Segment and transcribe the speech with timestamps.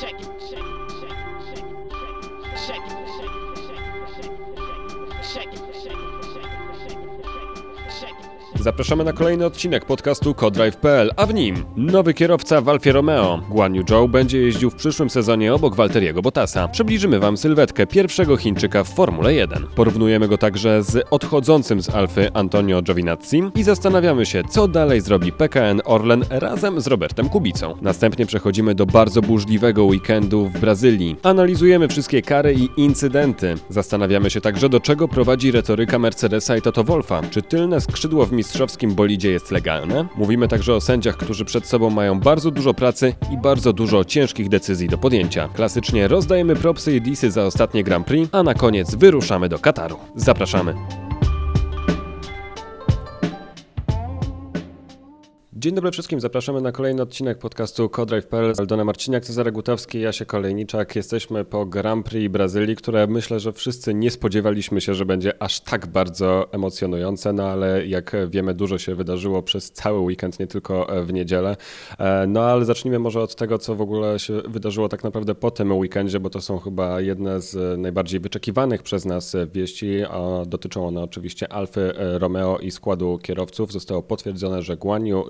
[0.00, 0.33] Check it,
[8.64, 13.40] Zapraszamy na kolejny odcinek podcastu Codrive.pl, a w nim nowy kierowca w Alfie Romeo.
[13.50, 16.68] Guan Yu Zhou będzie jeździł w przyszłym sezonie obok Valteriego Bottasa.
[16.68, 19.66] Przybliżymy Wam sylwetkę pierwszego Chińczyka w Formule 1.
[19.74, 25.32] Porównujemy go także z odchodzącym z Alfy Antonio Giovinazzi i zastanawiamy się, co dalej zrobi
[25.32, 27.74] PKN Orlen razem z Robertem Kubicą.
[27.82, 31.16] Następnie przechodzimy do bardzo burzliwego weekendu w Brazylii.
[31.22, 33.54] Analizujemy wszystkie kary i incydenty.
[33.68, 37.22] Zastanawiamy się także, do czego prowadzi retoryka Mercedesa i Toto Wolfa.
[37.30, 40.06] Czy tylne skrzydło w mistrzowskim bolidzie jest legalne?
[40.16, 44.48] Mówimy także o sędziach, którzy przed sobą mają bardzo dużo pracy i bardzo dużo ciężkich
[44.48, 45.48] decyzji do podjęcia.
[45.54, 49.96] Klasycznie rozdajemy propsy i disy za ostatnie Grand Prix, a na koniec wyruszamy do Kataru.
[50.14, 51.03] Zapraszamy!
[55.64, 58.52] Dzień dobry wszystkim, zapraszamy na kolejny odcinek podcastu Codrive.pl.
[58.58, 60.96] Aldona Marciniak, Cezary Gutowski, Jasie Kolejniczak.
[60.96, 65.60] Jesteśmy po Grand Prix Brazylii, które myślę, że wszyscy nie spodziewaliśmy się, że będzie aż
[65.60, 70.86] tak bardzo emocjonujące, no ale jak wiemy, dużo się wydarzyło przez cały weekend, nie tylko
[71.06, 71.56] w niedzielę.
[71.98, 75.50] E, No ale zacznijmy może od tego, co w ogóle się wydarzyło tak naprawdę po
[75.50, 79.98] tym weekendzie, bo to są chyba jedne z najbardziej wyczekiwanych przez nas wieści.
[80.46, 83.72] Dotyczą one oczywiście Alfy Romeo i składu kierowców.
[83.72, 85.24] Zostało potwierdzone, że Guan Yu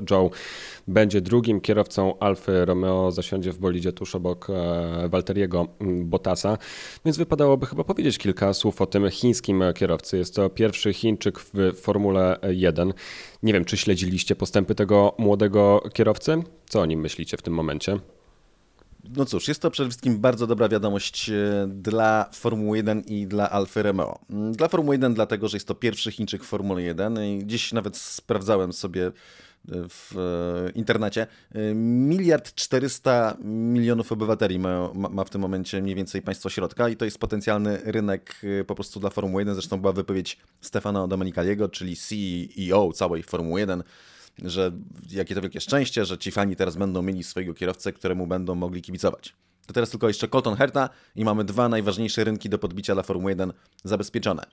[0.89, 5.69] Będzie drugim kierowcą Alfy Romeo, zasiądzie w bolidzie tuż obok e, Walteriego
[6.05, 6.59] Bottasa,
[7.05, 10.19] więc wypadałoby chyba powiedzieć kilka słów o tym chińskim kierowcy.
[10.19, 12.93] Jest to pierwszy Chińczyk w Formule 1.
[13.43, 16.43] Nie wiem, czy śledziliście postępy tego młodego kierowcy?
[16.69, 17.99] Co o nim myślicie w tym momencie?
[19.17, 23.51] No cóż, jest to przede wszystkim bardzo dobra wiadomość e, dla Formuły 1 i dla
[23.51, 24.19] Alfa Romeo.
[24.31, 27.73] Mm, Dla Formuły 1 dlatego, że jest to pierwszy Chińczyk w Formule 1 i gdzieś
[27.73, 29.13] nawet sprawdzałem sobie
[29.69, 31.27] w e, internecie.
[31.55, 36.97] E, Miliard 400 milionów obywateli ma, ma w tym momencie mniej więcej państwo środka i
[36.97, 39.55] to jest potencjalny rynek e, po prostu dla Formuły 1.
[39.55, 43.83] Zresztą była wypowiedź Stefana Domenicaliego, czyli CEO całej Formuły 1,
[44.45, 44.73] że
[45.11, 48.83] jakie to wielkie szczęście, że ci fani teraz będą mieli swojego kierowcę, któremu będą mogli
[48.83, 49.35] kibicować.
[49.67, 53.31] To teraz tylko jeszcze Colton Herta i mamy dwa najważniejsze rynki do podbicia dla Formuły
[53.31, 53.53] 1
[53.85, 54.47] zabezpieczone.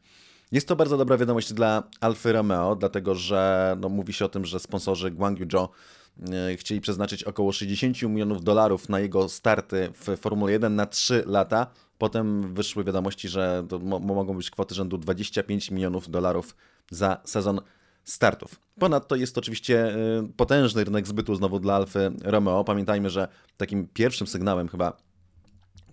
[0.52, 4.46] Jest to bardzo dobra wiadomość dla Alfy Romeo, dlatego że no, mówi się o tym,
[4.46, 5.68] że sponsorzy Guangyu Zhou
[6.32, 11.24] e, chcieli przeznaczyć około 60 milionów dolarów na jego starty w Formule 1 na 3
[11.26, 11.68] lata.
[11.98, 16.56] Potem wyszły wiadomości, że mo- mogą być kwoty rzędu 25 milionów dolarów
[16.92, 17.62] za sezon
[18.04, 18.60] startów.
[18.80, 22.64] Ponadto jest to oczywiście y, potężny rynek zbytu znowu dla Alfy Romeo.
[22.64, 24.98] Pamiętajmy, że takim pierwszym sygnałem chyba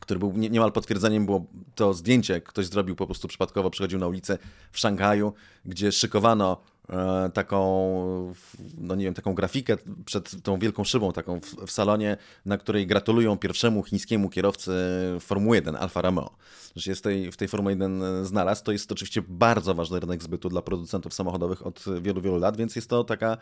[0.01, 4.07] który był nie- niemal potwierdzeniem, było to zdjęcie, ktoś zrobił po prostu przypadkowo, przychodził na
[4.07, 4.39] ulicę
[4.73, 5.33] w Szanghaju,
[5.65, 6.61] gdzie szykowano
[6.91, 8.35] e, taką,
[8.79, 12.17] no nie wiem, taką grafikę przed tą wielką szybą taką w, w salonie,
[12.47, 14.73] na której gratulują pierwszemu chińskiemu kierowcy
[15.21, 16.31] Formuły 1, Alfa Romeo.
[16.77, 20.49] Że się tej, w tej Formule 1 znalazł, to jest oczywiście bardzo ważny rynek zbytu
[20.49, 23.37] dla producentów samochodowych od wielu, wielu lat, więc jest to taka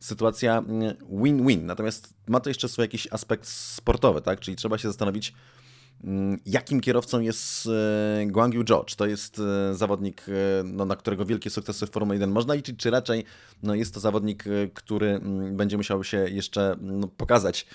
[0.00, 1.66] sytuacja mm, win-win.
[1.66, 4.40] Natomiast ma to jeszcze swój jakiś aspekt sportowy, tak?
[4.40, 5.34] Czyli trzeba się zastanowić,
[6.46, 8.84] Jakim kierowcą jest e, Guang Yu Zhou?
[8.84, 10.32] Czy to jest e, zawodnik, e,
[10.64, 13.24] no, na którego wielkie sukcesy w Formule 1 można liczyć, czy raczej
[13.62, 17.66] no, jest to zawodnik, który mm, będzie musiał się jeszcze no, pokazać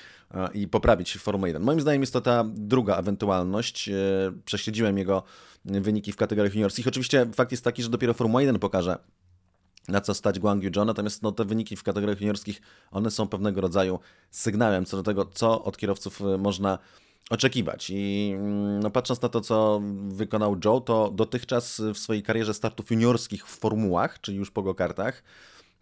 [0.54, 1.64] i poprawić w Formule 1?
[1.64, 3.90] Moim zdaniem jest to ta druga ewentualność.
[4.46, 5.24] Prześledziłem jego
[5.66, 6.88] wyniki w kategoriach juniorskich.
[6.88, 8.98] Oczywiście fakt jest taki, że dopiero Formuła 1 pokaże,
[9.88, 12.62] na co stać Guang Yu natomiast no, te wyniki w kategoriach juniorskich,
[12.92, 14.00] one są pewnego rodzaju
[14.32, 16.80] sygnałem co do tego, co od kierowców można
[17.30, 17.90] oczekiwać.
[17.90, 22.92] I mm, no, patrząc na to, co wykonał Joe, to dotychczas w swojej karierze startów
[22.92, 25.24] juniorskich w formułach, czyli już po go-kartach,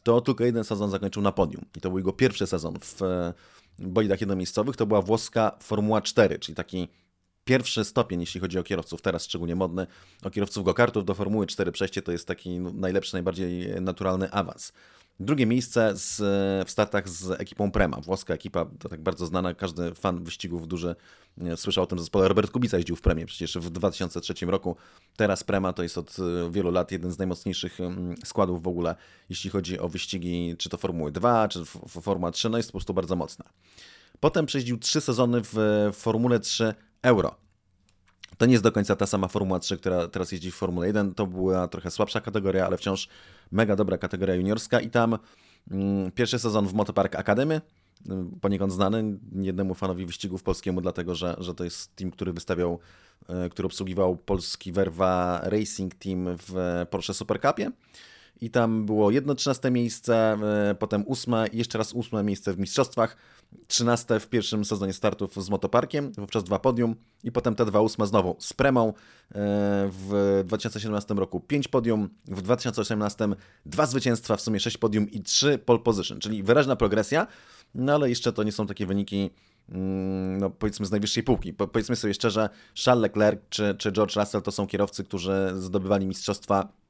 [0.03, 1.65] to tylko jeden sezon zakończył na podium.
[1.77, 3.33] I to był jego pierwszy sezon w e,
[3.79, 4.75] bolidach jednomiejscowych.
[4.75, 6.87] To była włoska Formuła 4, czyli taki
[7.45, 9.87] pierwszy stopień, jeśli chodzi o kierowców, teraz szczególnie modny,
[10.23, 14.73] o kierowców go-kartów do Formuły 4 przejście to jest taki no, najlepszy, najbardziej naturalny awans.
[15.19, 16.17] Drugie miejsce z,
[16.67, 18.01] w startach z ekipą Prema.
[18.01, 20.95] Włoska ekipa, tak bardzo znana, każdy fan wyścigów duży
[21.41, 22.27] e, słyszał o tym zespole.
[22.27, 24.75] Robert Kubica jeździł w Premie przecież w 2003 roku.
[25.17, 27.77] Teraz Prema to jest od e, wielu lat jeden z najmocniejszych
[28.25, 28.95] składów w ogóle,
[29.29, 32.93] jeśli chodzi o wyścigi, czy to Formuły 2, czy Formuła 3, no jest po prostu
[32.93, 33.45] bardzo mocna.
[34.19, 37.44] Potem przejeździł trzy sezony w e, Formule 3 Euro.
[38.37, 41.13] To nie jest do końca ta sama Formuła 3, która teraz jeździ w Formule 1.
[41.13, 43.07] To była trochę słabsza kategoria, ale wciąż
[43.51, 44.79] mega dobra kategoria juniorska.
[44.79, 45.17] I tam
[45.71, 48.11] mm, pierwszy sezon w Motopark Academy, y,
[48.41, 52.79] poniekąd znany jednemu fanowi wyścigów polskiemu, dlatego że, że to jest team, który wystawiał,
[53.45, 57.71] y, który obsługiwał polski Verva Racing Team w Porsche Super Cupie.
[58.41, 60.37] I tam było jedno 13 miejsce,
[60.71, 63.17] y, potem ósme i jeszcze raz ósme miejsce w mistrzostwach.
[63.67, 68.07] 13 w pierwszym sezonie startów z motoparkiem, wówczas dwa podium i potem te dwa ósme
[68.07, 68.87] znowu z Premą.
[68.87, 68.93] E,
[69.91, 73.27] w 2017 roku 5 podium, w 2018
[73.65, 77.27] dwa zwycięstwa, w sumie 6 podium i 3 pole position, czyli wyraźna progresja,
[77.75, 79.29] no ale jeszcze to nie są takie wyniki
[79.69, 81.53] mm, no, powiedzmy z najwyższej półki.
[81.53, 82.49] Po, powiedzmy sobie szczerze,
[82.85, 86.84] Charles Leclerc czy, czy George Russell to są kierowcy, którzy zdobywali mistrzostwa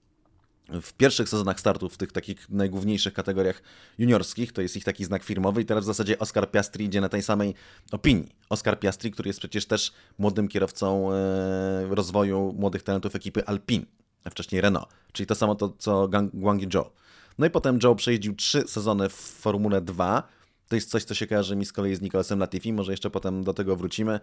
[0.70, 3.62] w pierwszych sezonach startów w tych takich najgłówniejszych kategoriach
[3.98, 7.10] juniorskich, to jest ich taki znak firmowy i teraz w zasadzie Oscar Piastri idzie na
[7.10, 7.54] tej samej
[7.92, 8.36] opinii.
[8.50, 13.86] Oscar Piastri, który jest przecież też młodym kierowcą e, rozwoju młodych talentów ekipy Alpine,
[14.24, 16.90] a wcześniej Renault, czyli to samo to, co Guangyu Zhou.
[17.38, 20.24] No i potem Zhou przejeździł trzy sezony w Formule 2,
[20.68, 23.44] to jest coś, co się kojarzy mi z kolei z Nicolesem Latifi, może jeszcze potem
[23.44, 24.20] do tego wrócimy.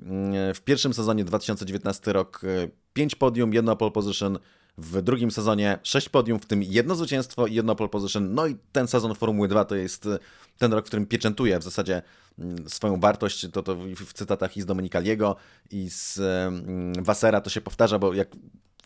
[0.00, 2.40] Mm, w pierwszym sezonie 2019 rok
[2.92, 4.38] 5 e, podium, jedno pole position,
[4.78, 8.34] w drugim sezonie 6 podium, w tym jedno zwycięstwo i jedno pole position.
[8.34, 10.18] No i ten sezon Formuły 2 to jest e,
[10.58, 12.02] ten rok, w którym pieczętuje w zasadzie
[12.38, 13.46] mm, swoją wartość.
[13.52, 15.36] To, to w cytatach i z Domenicaliego
[15.70, 18.28] i z mm, Wassera to się powtarza, bo jak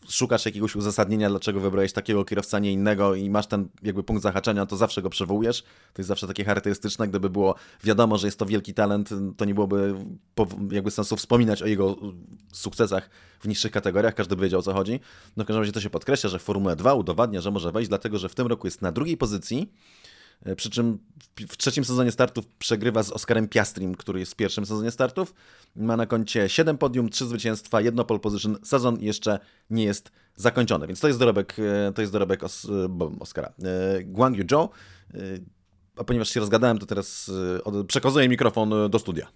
[0.08, 4.66] szukasz jakiegoś uzasadnienia, dlaczego wybrałeś takiego kierowca, nie innego i masz ten jakby punkt zahaczenia,
[4.66, 5.62] to zawsze go przywołujesz.
[5.62, 7.08] To jest zawsze takie charakterystyczne.
[7.08, 7.54] Gdyby było
[7.84, 9.94] wiadomo, że jest to wielki talent, to nie byłoby
[10.70, 11.96] jakby sensu wspominać o jego
[12.52, 13.10] sukcesach
[13.40, 15.00] w niższych kategoriach, każdy by wiedział o co chodzi.
[15.36, 17.88] No w każdym razie to się podkreśla, że w Formule 2 udowadnia, że może wejść,
[17.88, 19.72] dlatego że w tym roku jest na drugiej pozycji,
[20.56, 20.98] przy czym
[21.48, 25.34] w trzecim sezonie startów przegrywa z Oscarem Piastrim, który jest w pierwszym sezonie startów.
[25.76, 28.56] Ma na koncie 7 podium, 3 zwycięstwa, jedno pole position.
[28.62, 29.38] Sezon jeszcze
[29.70, 32.66] nie jest zakończony, więc to jest dorobek, e, to jest dorobek Os
[33.20, 33.52] Oscara.
[33.62, 34.68] E, Guangyu Zhou.
[35.96, 37.30] A ponieważ się rozgadałem, to teraz
[37.86, 39.28] przekazuję mikrofon do studia.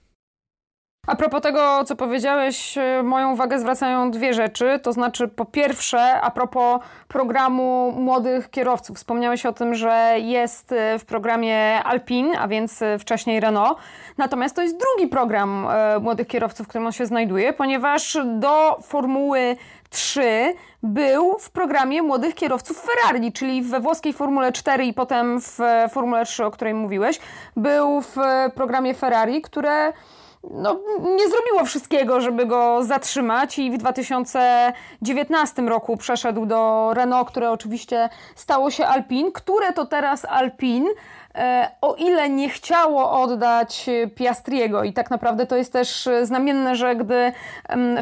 [1.07, 4.81] A propos tego, co powiedziałeś, e, moją uwagę zwracają dwie rzeczy.
[4.83, 8.97] To znaczy, po pierwsze, a propos programu młodych kierowców.
[8.97, 13.79] Wspomniałeś o tym, że jest e, w programie Alpine, a więc e, wcześniej Renault.
[14.19, 15.67] Natomiast to jest drugi program
[16.01, 19.57] młodych kierowców, w którym on się znajduje, ponieważ do Formuły
[19.91, 25.59] 3 był w programie młodych kierowców Ferrari, czyli we włoskiej Formule 4 i potem w
[25.91, 27.21] Formule 3, o której mówiłeś.
[27.57, 28.17] Był w
[28.55, 29.93] programie Ferrari, które
[30.51, 37.51] no, nie zrobiło wszystkiego, żeby go zatrzymać i w 2019 roku przeszedł do Renault, które
[37.51, 40.91] oczywiście stało się Alpine, które to teraz Alpine
[41.81, 47.33] o ile nie chciało oddać Piastriego i tak naprawdę to jest też znamienne, że gdy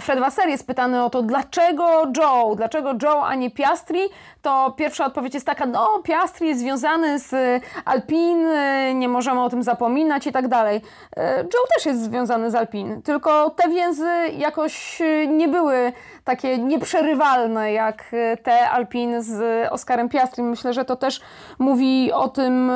[0.01, 4.01] Fred Wasser jest pytany o to, dlaczego Joe, dlaczego Joe, a nie Piastri,
[4.43, 9.63] to pierwsza odpowiedź jest taka, no Piastri jest związany z Alpine, nie możemy o tym
[9.63, 10.81] zapominać i tak dalej.
[11.17, 15.93] E, Joe też jest związany z Alpine, tylko te więzy jakoś nie były
[16.25, 18.05] takie nieprzerywalne jak
[18.43, 19.43] te Alpine z
[19.73, 20.43] Oskarem Piastri.
[20.43, 21.21] Myślę, że to też
[21.59, 22.73] mówi o tym,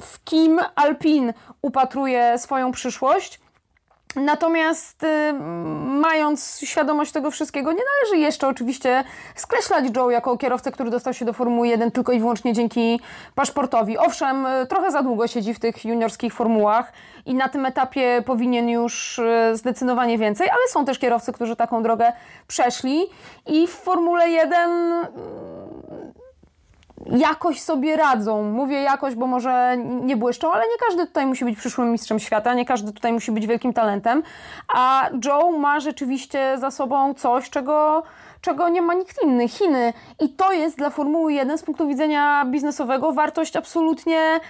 [0.00, 1.32] w kim Alpin
[1.62, 3.40] upatruje swoją przyszłość.
[4.16, 5.32] Natomiast y,
[5.86, 9.04] mając świadomość tego wszystkiego, nie należy jeszcze oczywiście
[9.34, 13.00] skreślać Joe jako kierowcę, który dostał się do Formuły 1 tylko i wyłącznie dzięki
[13.34, 13.98] paszportowi.
[13.98, 16.92] Owszem, y, trochę za długo siedzi w tych juniorskich formułach
[17.26, 21.82] i na tym etapie powinien już y, zdecydowanie więcej, ale są też kierowcy, którzy taką
[21.82, 22.12] drogę
[22.46, 23.06] przeszli
[23.46, 24.70] i w Formule 1
[27.10, 28.42] jakoś sobie radzą.
[28.42, 32.54] Mówię jakoś, bo może nie błyszczą, ale nie każdy tutaj musi być przyszłym mistrzem świata,
[32.54, 34.22] nie każdy tutaj musi być wielkim talentem.
[34.74, 38.02] A Joe ma rzeczywiście za sobą coś, czego,
[38.40, 39.92] czego nie ma nikt inny Chiny.
[40.20, 44.40] I to jest dla Formuły 1 z punktu widzenia biznesowego wartość absolutnie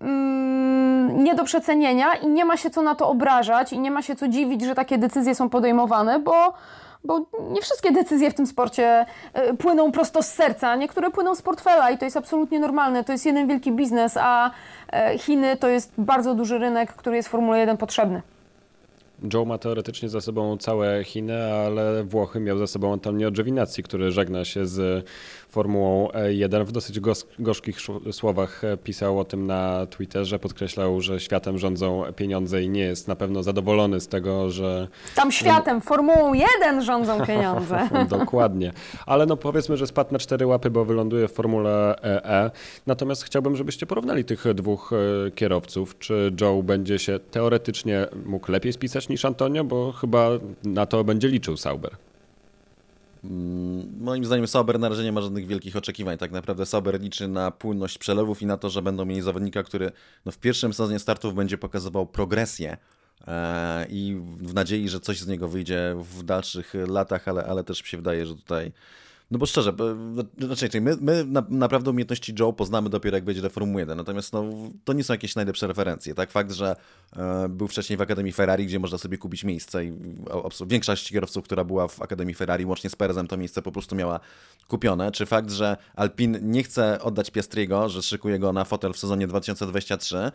[0.00, 4.02] mm, nie do przecenienia i nie ma się co na to obrażać i nie ma
[4.02, 6.54] się co dziwić, że takie decyzje są podejmowane, bo
[7.04, 11.42] bo nie wszystkie decyzje w tym sporcie e, płyną prosto z serca, niektóre płyną z
[11.42, 13.04] portfela i to jest absolutnie normalne.
[13.04, 14.50] To jest jeden wielki biznes, a
[14.92, 18.22] e, Chiny to jest bardzo duży rynek, który jest Formule 1 potrzebny.
[19.34, 24.12] Joe ma teoretycznie za sobą całe Chiny, ale Włochy miał za sobą Antonio Giovinazzi, który
[24.12, 25.06] żegna się z
[25.48, 26.64] Formułą 1.
[26.64, 27.00] W dosyć
[27.38, 27.78] gorzkich
[28.12, 33.16] słowach pisał o tym na Twitterze, podkreślał, że światem rządzą pieniądze i nie jest na
[33.16, 34.88] pewno zadowolony z tego, że...
[35.14, 37.88] Tam światem, Formułą 1 rządzą pieniądze.
[38.18, 38.72] Dokładnie.
[39.06, 42.50] Ale no powiedzmy, że spadł na cztery łapy, bo wyląduje w Formule E.
[42.86, 45.98] Natomiast chciałbym, żebyście porównali tych dwóch e, kierowców.
[45.98, 50.28] Czy Joe będzie się teoretycznie mógł lepiej spisać niż Antonio, bo chyba
[50.64, 51.96] na to będzie liczył Sauber.
[53.24, 56.18] Mm, moim zdaniem Sauber na razie nie ma żadnych wielkich oczekiwań.
[56.18, 59.92] Tak naprawdę Sauber liczy na płynność przelewów i na to, że będą mieli zawodnika, który
[60.24, 62.76] no, w pierwszym sezonie startów będzie pokazywał progresję
[63.26, 67.82] e, i w nadziei, że coś z niego wyjdzie w dalszych latach, ale, ale też
[67.82, 68.72] mi się wydaje, że tutaj
[69.30, 69.84] No bo szczerze, bo,
[70.38, 74.32] znaczy, my, my na, naprawdę umiejętności Joe poznamy dopiero jak będzie do Formuły 1, natomiast
[74.32, 74.44] no,
[74.84, 76.30] to nie są jakieś najlepsze referencje, tak?
[76.30, 76.76] Fakt, że
[77.16, 79.92] e, był wcześniej w Akademii Ferrari, gdzie można sobie kupić miejsce i
[80.66, 84.20] większość kierowców, która była w Akademii Ferrari, łącznie z Perezem, to miejsce po prostu miała
[84.68, 88.98] kupione, czy fakt, że Alpin nie chce oddać Piastriego, że szykuje go na fotel w
[88.98, 90.32] sezonie 2023, e,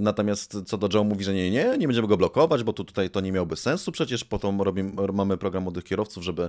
[0.00, 3.10] natomiast co do Joe mówi, że nie, nie, nie będziemy go blokować, bo tu, tutaj
[3.10, 4.52] to nie miałoby sensu, przecież po to
[5.12, 6.48] mamy program młodych kierowców, żeby,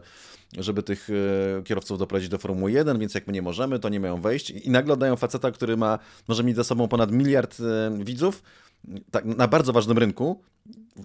[0.58, 4.00] żeby tych e, kierowców doprowadzić do Formuły 1, więc jak my nie możemy, to nie
[4.00, 4.50] mają wejść.
[4.50, 8.44] I nagle dają faceta, który ma, może mieć za sobą ponad miliard e, widzów,
[9.12, 10.42] tak, na bardzo ważnym rynku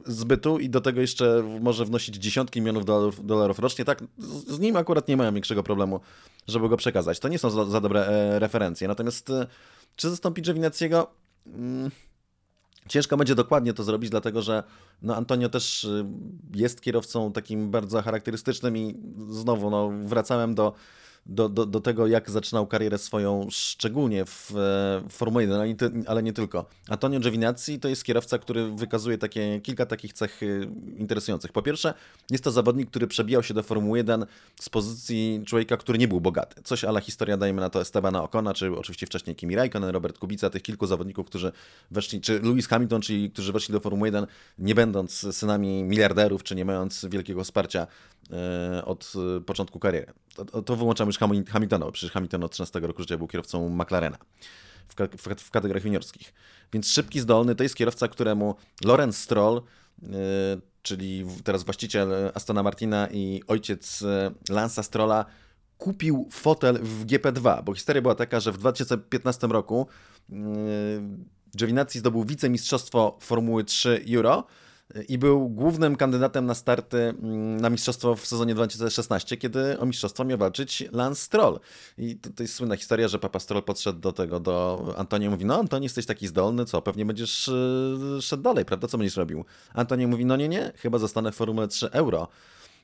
[0.07, 4.77] zbytu i do tego jeszcze może wnosić dziesiątki milionów dolarów, dolarów rocznie, tak, z, nim
[4.77, 6.01] akurat nie mają większego problemu,
[6.49, 7.21] żeby go przekazać.
[7.21, 8.89] To nie są za, za dobre e, referencje.
[8.89, 9.47] Natomiast e,
[9.97, 11.11] czy zastąpi Giovinazziego?
[11.47, 11.91] Mm,
[12.88, 14.62] ciężko będzie dokładnie to zrobić, dlatego że
[15.02, 16.11] no, Antonio też e,
[16.55, 18.95] jest kierowcą takim bardzo charakterystycznym i
[19.28, 20.73] znowu no, wracałem do
[21.28, 24.50] do, do, do tego, jak zaczynał karierę swoją, szczególnie w,
[25.09, 25.76] w Formule 1, ale nie,
[26.09, 26.66] ale nie tylko.
[26.88, 31.52] Antonio Giovinazzi to jest kierowca, który wykazuje takie, kilka takich cech y, interesujących.
[31.52, 31.95] Po pierwsze,
[32.30, 34.26] jest to zawodnik, który przebijał się do Formuły 1
[34.61, 36.62] z pozycji człowieka, który nie był bogaty.
[36.62, 40.50] Coś ale historia, dajmy na to Estebana Ocona, czy oczywiście wcześniej Kimi Raikkonen, Robert Kubica,
[40.50, 41.52] tych kilku zawodników, którzy
[41.90, 44.26] weszli, czy Lewis Hamilton, czyli którzy weszli do Formuły 1,
[44.59, 47.87] nie będąc synami miliarderów, czy nie mając wielkiego wsparcia e,
[48.85, 49.12] od
[49.47, 50.12] początku kariery.
[50.35, 51.18] To, to wyłączamy już
[51.49, 54.18] Hamiltona, bo przecież Hamilton od 13 roku życia był kierowcą McLarena
[54.88, 56.35] w, w, w kategoriach juniorskich.
[56.73, 58.54] Więc szybki, zdolny to jest kierowca, któremu
[58.85, 59.62] Lorenz Stroll,
[60.02, 60.09] yy,
[60.83, 64.04] czyli teraz właściciel Astona Martina i ojciec
[64.49, 65.25] Lansa Strolla,
[65.78, 69.87] kupił fotel w GP2, bo historia była taka, że w 2015 roku
[70.28, 70.38] yy,
[71.56, 74.45] Giovinazzi zdobył wicemistrzostwo Formuły 3 Euro,
[75.09, 80.25] i był głównym kandydatem na starty mm, na mistrzostwo w sezonie 2016, kiedy o mistrzostwo
[80.25, 81.61] miał walczyć Lance Stroll.
[81.99, 85.45] I to, to jest słynna historia, że Papa Stroll podszedł do tego, do Antonio mówi,
[85.45, 87.50] no Antonio jesteś taki zdolny, co, pewnie będziesz
[88.12, 89.45] yy, szedł dalej, prawda, co będziesz robił?
[89.75, 92.28] Antonio mówi, no nie, nie, chyba zostanę w Formule 3 Euro.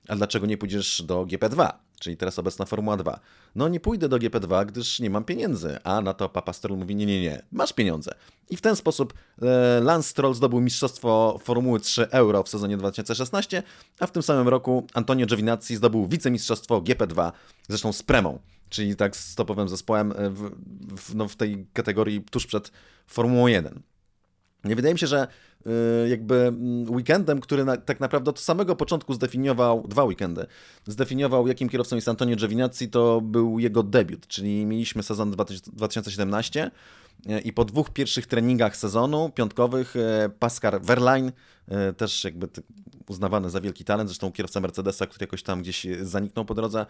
[0.08, 1.72] A dlaczego nie pójdziesz do GP2?
[2.02, 3.20] czyli teraz obecna Formuła 2.
[3.54, 5.78] No nie pójdę do GP2, gdyż nie mam pieniędzy.
[5.84, 8.14] A na to Papa Stroll mówi, nie, nie, nie, masz pieniądze.
[8.50, 13.62] I w ten sposób e, Lance Stroll zdobył mistrzostwo Formuły 3 Euro w sezonie 2016,
[14.00, 17.32] a w tym samym roku Antonio Giovinazzi zdobył wicemistrzostwo GP2,
[17.68, 20.50] zresztą z Premą, czyli tak z topowym zespołem e, w,
[20.96, 22.72] w, no, w tej kategorii tuż przed
[23.06, 23.82] Formułą 1.
[24.64, 25.26] Nie wydaje mi się, że
[25.66, 30.46] y, jakby mm, weekendem, który na, tak naprawdę od samego początku zdefiniował, dwa weekendy,
[30.86, 36.70] zdefiniował jakim kierowcą jest Antonio Giovinazzi, to był jego debiut, czyli mieliśmy sezon 2017
[37.26, 40.00] y, i po dwóch pierwszych treningach sezonu, piątkowych, y,
[40.38, 41.32] Pascal Verlaine,
[41.96, 42.48] też jakby
[43.08, 46.86] uznawany za wielki talent, zresztą kierowca Mercedesa, który jakoś tam gdzieś zaniknął po drodze,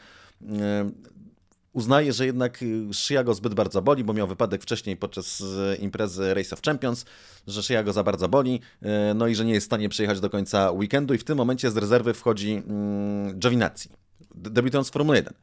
[1.72, 6.34] uznaje, że jednak szyja go zbyt bardzo boli, bo miał wypadek wcześniej podczas y, imprezy
[6.34, 7.04] Race of Champions,
[7.46, 10.20] że szyja go za bardzo boli, y, no i że nie jest w stanie przejechać
[10.20, 13.88] do końca weekendu i w tym momencie z rezerwy wchodzi mm, Giovinazzi,
[14.34, 15.34] debiutując w Formule 1.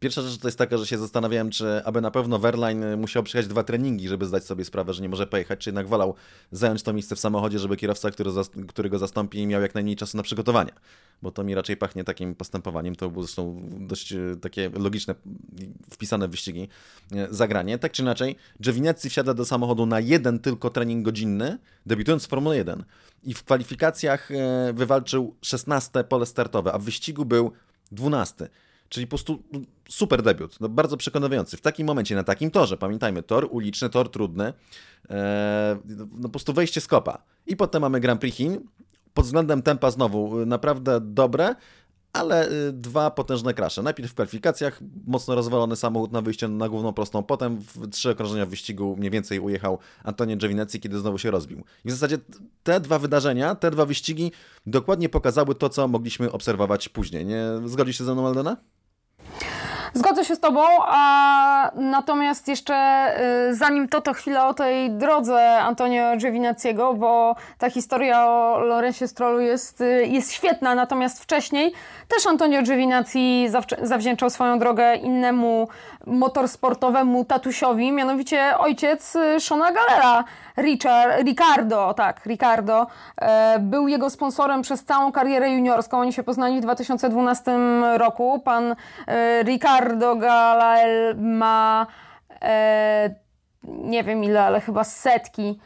[0.00, 3.50] Pierwsza rzecz to jest taka, że się zastanawiałem, czy aby na pewno Verline musiał przyjechać
[3.50, 6.14] dwa treningi, żeby zdać sobie sprawę, że nie może pojechać, czy jednak wolał
[6.52, 8.10] zająć to miejsce w samochodzie, żeby kierowca,
[8.68, 10.72] który, go zastąpi, miał jak najmniej czasu na przygotowanie.
[11.22, 12.96] Bo to mi raczej pachnie takim postępowaniem.
[12.96, 15.14] To było zresztą dość e, takie logiczne,
[15.90, 16.68] wpisane w wyścigi
[17.12, 17.78] e, zagranie.
[17.78, 22.56] Tak czy inaczej, Giovinazzi wsiada do samochodu na jeden tylko trening godzinny, debiutując w Formule
[22.56, 22.84] 1.
[23.22, 24.28] I w kwalifikacjach
[24.74, 27.52] wywalczył 16 pole startowe, a w wyścigu był
[27.92, 28.48] 12.
[28.94, 31.56] Czyli po prostu no, super debiut, no bardzo przekonujący.
[31.56, 34.52] W takim momencie, na takim torze, pamiętajmy, tor uliczny, tor trudny,
[35.10, 35.78] e,
[36.12, 37.22] no po prostu wejście z kopa.
[37.46, 38.60] I potem mamy Grand Prix Chin,
[39.14, 41.54] pod względem tempa znowu y, naprawdę dobre,
[42.12, 43.82] ale y, dwa potężne krasze.
[43.82, 48.46] Najpierw w kwalifikacjach mocno rozwalony samochód na wyjście na główną prostą, potem w trzy okrążenia
[48.46, 51.64] wyścigu mniej więcej ujechał Antonio Giovinazzi, kiedy znowu się rozbił.
[51.84, 52.18] I w zasadzie
[52.62, 54.32] te dwa wydarzenia, te dwa wyścigi
[54.66, 57.26] dokładnie pokazały to, co mogliśmy obserwować później.
[57.26, 58.56] Nie zgodzisz się ze mną, Aldona?
[59.96, 62.74] Zgodzę się z Tobą, a natomiast jeszcze
[63.50, 69.08] y, zanim to, to chwilę o tej drodze Antonio Giovinazziego, bo ta historia o Lorencie
[69.08, 71.72] Strollu jest, y, jest świetna, natomiast wcześniej
[72.08, 73.46] też Antonio Giovinazzi
[73.82, 75.68] zawdzięczał swoją drogę innemu
[76.06, 80.24] motorsportowemu tatusiowi, mianowicie ojciec y, Shona Galera,
[80.56, 82.86] Richard, Ricardo, tak, Ricardo,
[83.20, 86.00] e, był jego sponsorem przez całą karierę juniorską.
[86.00, 87.52] Oni się poznali w 2012
[87.96, 88.40] roku.
[88.44, 91.86] Pan e, Ricardo Galael ma
[92.42, 93.14] e,
[93.64, 95.58] nie wiem ile, ale chyba setki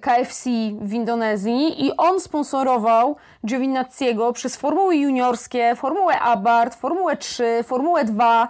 [0.00, 0.50] KFC
[0.80, 3.16] w Indonezji i on sponsorował
[3.46, 8.48] Giovinazziego przez formuły juniorskie, formułę Abarth, formułę 3, formułę 2 e,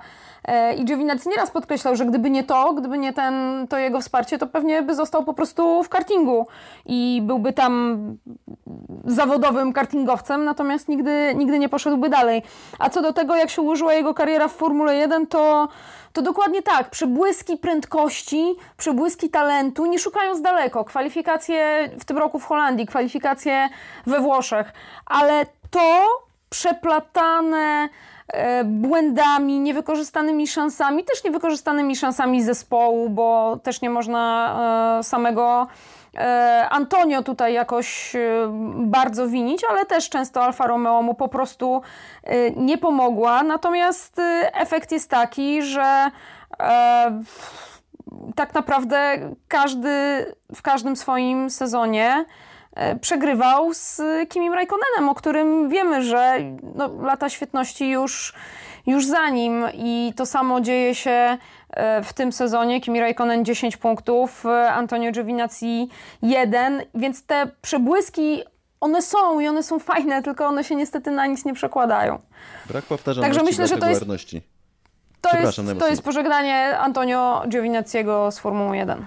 [0.79, 4.47] i Giovinazzi nieraz podkreślał, że gdyby nie to, gdyby nie ten, to jego wsparcie, to
[4.47, 6.47] pewnie by został po prostu w kartingu
[6.87, 7.97] i byłby tam
[9.05, 12.43] zawodowym kartingowcem, natomiast nigdy, nigdy nie poszedłby dalej.
[12.79, 15.69] A co do tego, jak się ułożyła jego kariera w Formule 1, to
[16.13, 16.91] to dokładnie tak.
[16.91, 20.85] Przebłyski prędkości, przebłyski talentu, nie szukając daleko.
[20.85, 23.69] Kwalifikacje w tym roku w Holandii, kwalifikacje
[24.07, 24.73] we Włoszech,
[25.07, 26.07] ale to
[26.51, 27.89] przeplatane e,
[28.65, 35.67] błędami, niewykorzystanymi szansami, też niewykorzystanymi szansami zespołu, bo też nie można e, samego
[36.19, 38.21] E, Antonio tutaj jakoś e,
[38.77, 41.83] bardzo winić, ale też często Alfa Romeo mu po prostu
[42.23, 43.43] e, nie pomogła.
[43.43, 44.21] Natomiast
[44.53, 46.11] efekt jest taki, że
[48.35, 49.19] tak naprawdę
[49.49, 49.91] każdy
[50.55, 52.25] w każdym swoim sezonie
[53.01, 56.39] przegrywał z Kimim Raikkonenem, o którym wiemy, że
[56.75, 58.35] no, lata świetności już,
[58.87, 59.65] już za nim.
[59.75, 61.39] I to samo dzieje się
[61.77, 62.81] E, w tym sezonie.
[62.81, 65.89] Kimi Raikkonen 10 punktów, e, Antonio Giovinazzi
[66.23, 68.43] 1, więc te przebłyski
[68.81, 72.19] one są i one są fajne, tylko one się niestety na nic nie przekładają.
[72.69, 74.05] Brak powtarzalności, Także myślę, że to jest,
[75.21, 79.07] to jest, to jest pożegnanie Antonio Giovinazziego z Formuły 1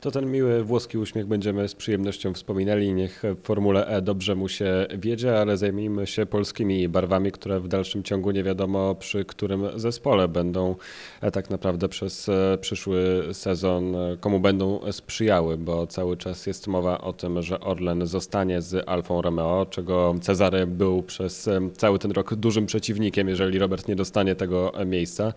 [0.00, 2.92] to ten miły włoski uśmiech będziemy z przyjemnością wspominali.
[2.94, 7.68] Niech w Formule E dobrze mu się wiedzie, ale zajmijmy się polskimi barwami, które w
[7.68, 10.74] dalszym ciągu nie wiadomo przy którym zespole będą
[11.20, 16.66] e, tak naprawdę przez e, przyszły sezon, e, komu będą sprzyjały, bo cały czas jest
[16.66, 22.10] mowa o tym, że Orlen zostanie z Alfą Romeo, czego Cezary był przez cały ten
[22.10, 25.32] rok dużym przeciwnikiem, jeżeli Robert nie dostanie tego miejsca.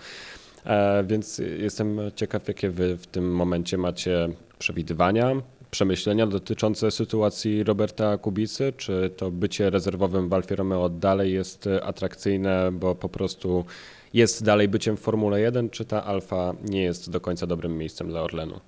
[1.04, 4.30] Więc jestem ciekaw, jakie wy w tym momencie macie
[4.62, 5.36] przewidywania,
[5.72, 8.74] przemyślenia dotyczące sytuacji Roberta Kubicy?
[8.78, 13.66] Czy to bycie rezerwowym w Alfie Romeo dalej jest atrakcyjne, bo po prostu
[14.14, 18.10] jest dalej byciem w Formule 1, czy ta Alfa nie jest do końca dobrym miejscem
[18.10, 18.60] dla Orlenu?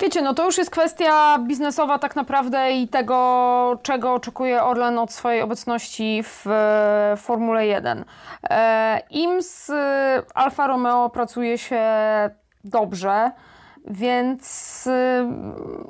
[0.00, 5.12] Wiecie, no to już jest kwestia biznesowa tak naprawdę i tego, czego oczekuje Orlen od
[5.12, 6.46] swojej obecności w
[7.16, 8.04] Formule 1.
[8.50, 9.70] E, Im z
[10.34, 11.80] Alfa Romeo pracuje się
[12.64, 13.30] dobrze.
[13.86, 14.88] Więc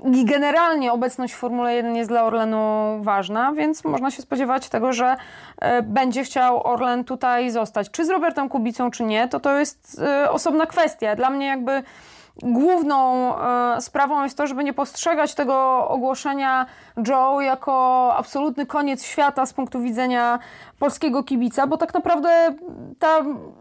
[0.05, 4.93] yy, generalnie obecność w Formule 1 jest dla Orlenu ważna, więc można się spodziewać tego,
[4.93, 7.91] że y, będzie chciał Orlen tutaj zostać.
[7.91, 11.17] Czy z Robertem Kubicą, czy nie, to to jest y, osobna kwestia.
[11.17, 11.83] Dla mnie jakby
[12.43, 13.33] główną
[13.77, 16.67] y, sprawą jest to, żeby nie postrzegać tego ogłoszenia
[17.09, 20.39] Joe jako absolutny koniec świata z punktu widzenia
[20.79, 22.55] polskiego kibica, bo tak naprawdę
[22.99, 23.19] ta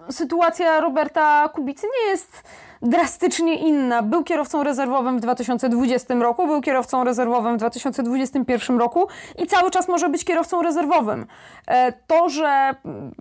[0.10, 2.44] sytuacja Roberta Kubicy nie jest
[2.84, 4.02] drastycznie inna.
[4.02, 9.88] Był kierowcą rezerwowym w 2020 roku, był kierowcą rezerwowym w 2021 roku i cały czas
[9.88, 11.26] może być kierowcą rezerwowym.
[11.68, 12.76] E, to, że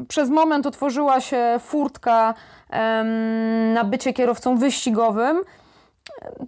[0.09, 2.35] przez moment otworzyła się furtka
[3.75, 5.41] na bycie kierowcą wyścigowym,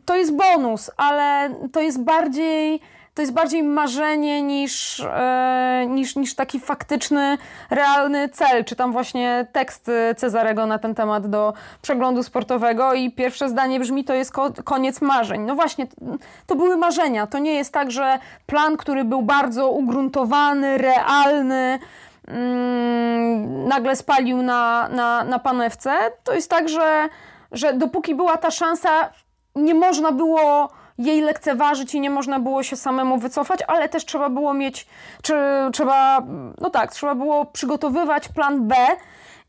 [0.05, 2.81] to jest bonus, ale to jest bardziej
[3.14, 7.38] to jest bardziej marzenie niż, e, niż, niż taki faktyczny,
[7.70, 8.64] realny cel.
[8.64, 14.14] Czytam właśnie tekst Cezarego na ten temat do przeglądu sportowego i pierwsze zdanie brzmi, to
[14.14, 15.40] jest ko koniec marzeń.
[15.40, 15.87] No właśnie,
[16.46, 17.27] to były marzenia.
[17.27, 21.79] To nie jest tak, że plan, który był bardzo ugruntowany, realny,
[22.29, 25.90] mm, nagle spalił na, na, na panewce.
[26.24, 27.09] To jest tak, że,
[27.53, 28.90] że dopóki była ta szansa,
[29.57, 34.28] nie można było jej lekceważyć i nie można było się samemu wycofać, ale też trzeba
[34.28, 34.87] było mieć,
[35.22, 35.35] czy
[35.72, 36.22] trzeba,
[36.61, 38.76] no tak, trzeba było przygotowywać plan B.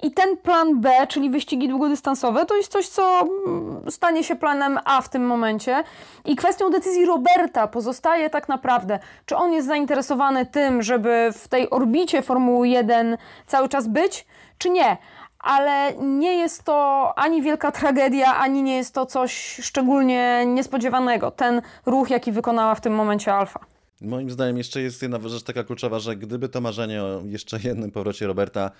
[0.04, 4.80] I ten plan B, czyli wyścigi długodystansowe, to jest coś, co mm, stanie się planem
[4.86, 5.84] A w tym momencie.
[6.26, 11.70] I kwestią decyzji Roberta pozostaje tak naprawdę, czy on jest zainteresowany tym, żeby w tej
[11.70, 14.26] orbicie Formuły 1 cały czas być,
[14.58, 14.98] czy nie
[15.46, 21.32] ale nie jest to ani wielka tragedia, ani nie jest to coś szczególnie niespodziewanego.
[21.32, 23.60] Ten ruch, jaki wykonała w tym momencie Alfa.
[24.02, 27.92] Moim zdaniem jeszcze jest jedna rzecz taka kluczowa, że gdyby to marzenie o jeszcze jednym
[27.92, 28.72] powrocie Roberta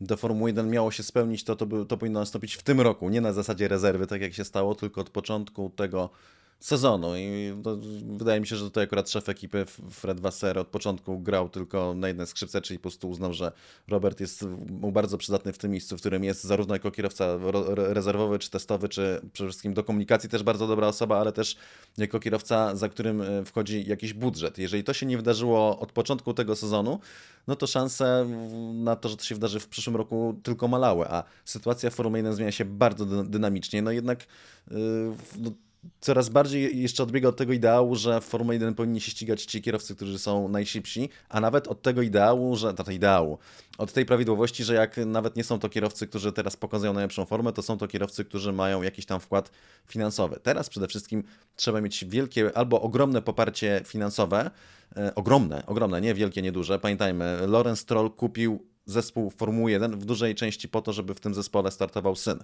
[0.00, 3.08] do Formuły 1 miało się spełnić, to to, by, to powinno nastąpić w tym roku,
[3.08, 6.10] nie na zasadzie rezerwy, tak jak się stało, tylko od początku tego
[6.60, 7.78] sezonu i to,
[8.18, 12.08] wydaje mi się, że tutaj akurat szef ekipy Fred Wasser od początku grał tylko na
[12.08, 13.52] jednej skrzypce, czyli po prostu uznał, że
[13.88, 17.38] Robert jest mu bardzo przydatny w tym miejscu, w którym jest zarówno jako kierowca
[17.76, 21.56] rezerwowy czy testowy, czy przede wszystkim do komunikacji też bardzo dobra osoba, ale też
[21.98, 24.58] jako kierowca, za którym e, wchodzi jakiś budżet.
[24.58, 27.00] Jeżeli to się nie wydarzyło od początku tego sezonu,
[27.46, 28.26] no to szanse
[28.74, 32.18] na to, że to się wydarzy w przyszłym roku tylko malały, a sytuacja w Formule
[32.18, 34.26] 1 zmienia się bardzo dynamicznie, no jednak
[34.70, 34.76] yy,
[35.38, 35.50] no,
[36.00, 39.62] coraz bardziej jeszcze odbiega od tego ideału, że w Formule 1 powinni się ścigać ci
[39.62, 43.38] kierowcy, którzy są najszybsi, a nawet od tego ideału, że to ideału,
[43.78, 47.52] od tej prawidłowości, że jak nawet nie są to kierowcy, którzy teraz pokazują najlepszą formę,
[47.52, 49.50] to są to kierowcy, którzy mają jakiś tam wkład
[49.86, 50.40] finansowy.
[50.42, 51.24] Teraz przede wszystkim
[51.56, 54.50] trzeba mieć wielkie albo ogromne poparcie finansowe,
[54.96, 56.78] e, ogromne, ogromne, nie wielkie, nie duże.
[56.78, 61.34] Pamiętajmy, Lorenz Stroll kupił zespół Formuły 1 w dużej części po to, żeby w tym
[61.34, 62.38] zespole startował syn.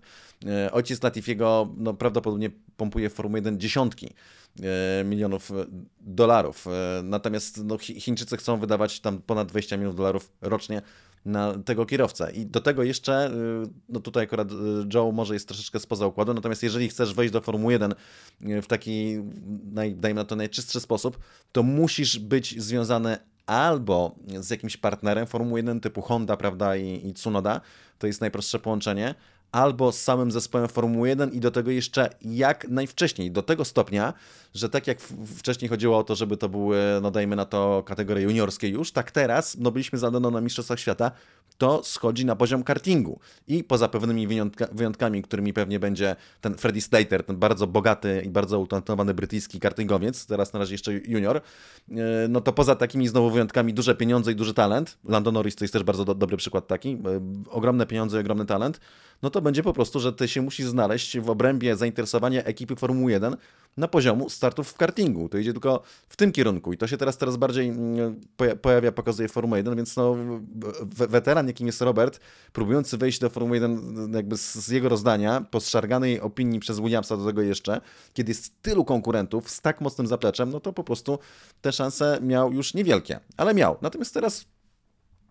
[0.47, 4.15] E, ojciec Latifiego no, prawdopodobnie pompuje w Formuły 1 dziesiątki
[5.05, 5.51] milionów
[6.01, 6.67] dolarów.
[6.67, 10.83] E, natomiast no, Chińczycy chcą wydawać tam ponad 20 milionów dolarów rocznie
[11.25, 12.33] na tego kierowcę.
[12.33, 13.31] I do tego jeszcze,
[13.89, 14.49] no tutaj akurat
[14.95, 17.95] Joe może jest troszeczkę spoza układu, natomiast jeżeli chcesz wejść do Formuły 1
[18.63, 19.19] w taki,
[19.95, 21.19] dajmy na to, najczystszy sposób,
[21.53, 27.15] to musisz być związany albo z jakimś partnerem Formuły 1 typu Honda, prawda, i, i
[27.15, 27.61] Tsunoda,
[27.99, 29.15] to jest najprostsze połączenie,
[29.53, 34.13] albo z samym zespołem Formuły 1 i do tego jeszcze jak najwcześniej, do tego stopnia,
[34.55, 35.01] że tak jak
[35.37, 39.11] wcześniej chodziło o to, żeby to były, no dajmy na to, kategorie juniorskie już, tak
[39.11, 41.11] teraz, no byliśmy zadano na Mistrzostwach Świata,
[41.59, 43.21] to schodzi na poziom kartingu.
[43.49, 48.31] I poza pewnymi wyjątka, wyjątkami, którymi pewnie będzie ten Freddy Slater, ten bardzo bogaty i
[48.31, 51.93] bardzo utalentowany brytyjski kartingowiec, teraz na razie jeszcze junior, e,
[52.29, 55.73] no to poza takimi znowu wyjątkami duże pieniądze i duży talent, Lando Norris to jest
[55.73, 56.99] też bardzo do, dobry przykład taki, e,
[57.51, 58.81] ogromne pieniądze i ogromny talent,
[59.23, 63.13] no to będzie po prostu, że ty się musisz znaleźć w obrębie zainteresowania ekipy Formuły
[63.13, 63.37] 1
[63.77, 65.29] na poziomu startów w kartingu.
[65.29, 68.21] To idzie tylko w tym kierunku i to się teraz teraz bardziej mm,
[68.63, 70.17] pojawia, pokazuje Formuła 1, więc no,
[70.91, 72.21] weteran, jakim jest Robert,
[72.53, 77.27] próbujący wejść do Formuły 1 jakby z jego rozdania, po zszarganej opinii przez Williamsa do
[77.27, 77.81] tego jeszcze,
[78.13, 81.19] kiedy jest tylu konkurentów z tak mocnym zapleczem, no to po prostu
[81.61, 83.77] te szanse miał już niewielkie, ale miał.
[83.83, 84.47] Natomiast teraz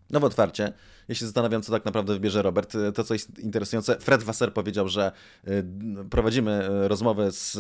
[0.09, 0.73] nowe otwarcie.
[1.07, 2.77] Ja się zastanawiam, co tak naprawdę wybierze Robert.
[2.95, 5.11] To, co jest interesujące, Fred Wasser powiedział, że
[5.47, 5.63] y,
[6.09, 7.57] prowadzimy y, rozmowę z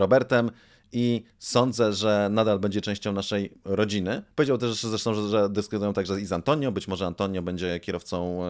[0.00, 0.50] Robertem
[0.92, 4.22] i sądzę, że nadal będzie częścią naszej rodziny.
[4.34, 8.40] Powiedział też zresztą, że, że dyskutują także i z Antonio, być może Antonio będzie kierowcą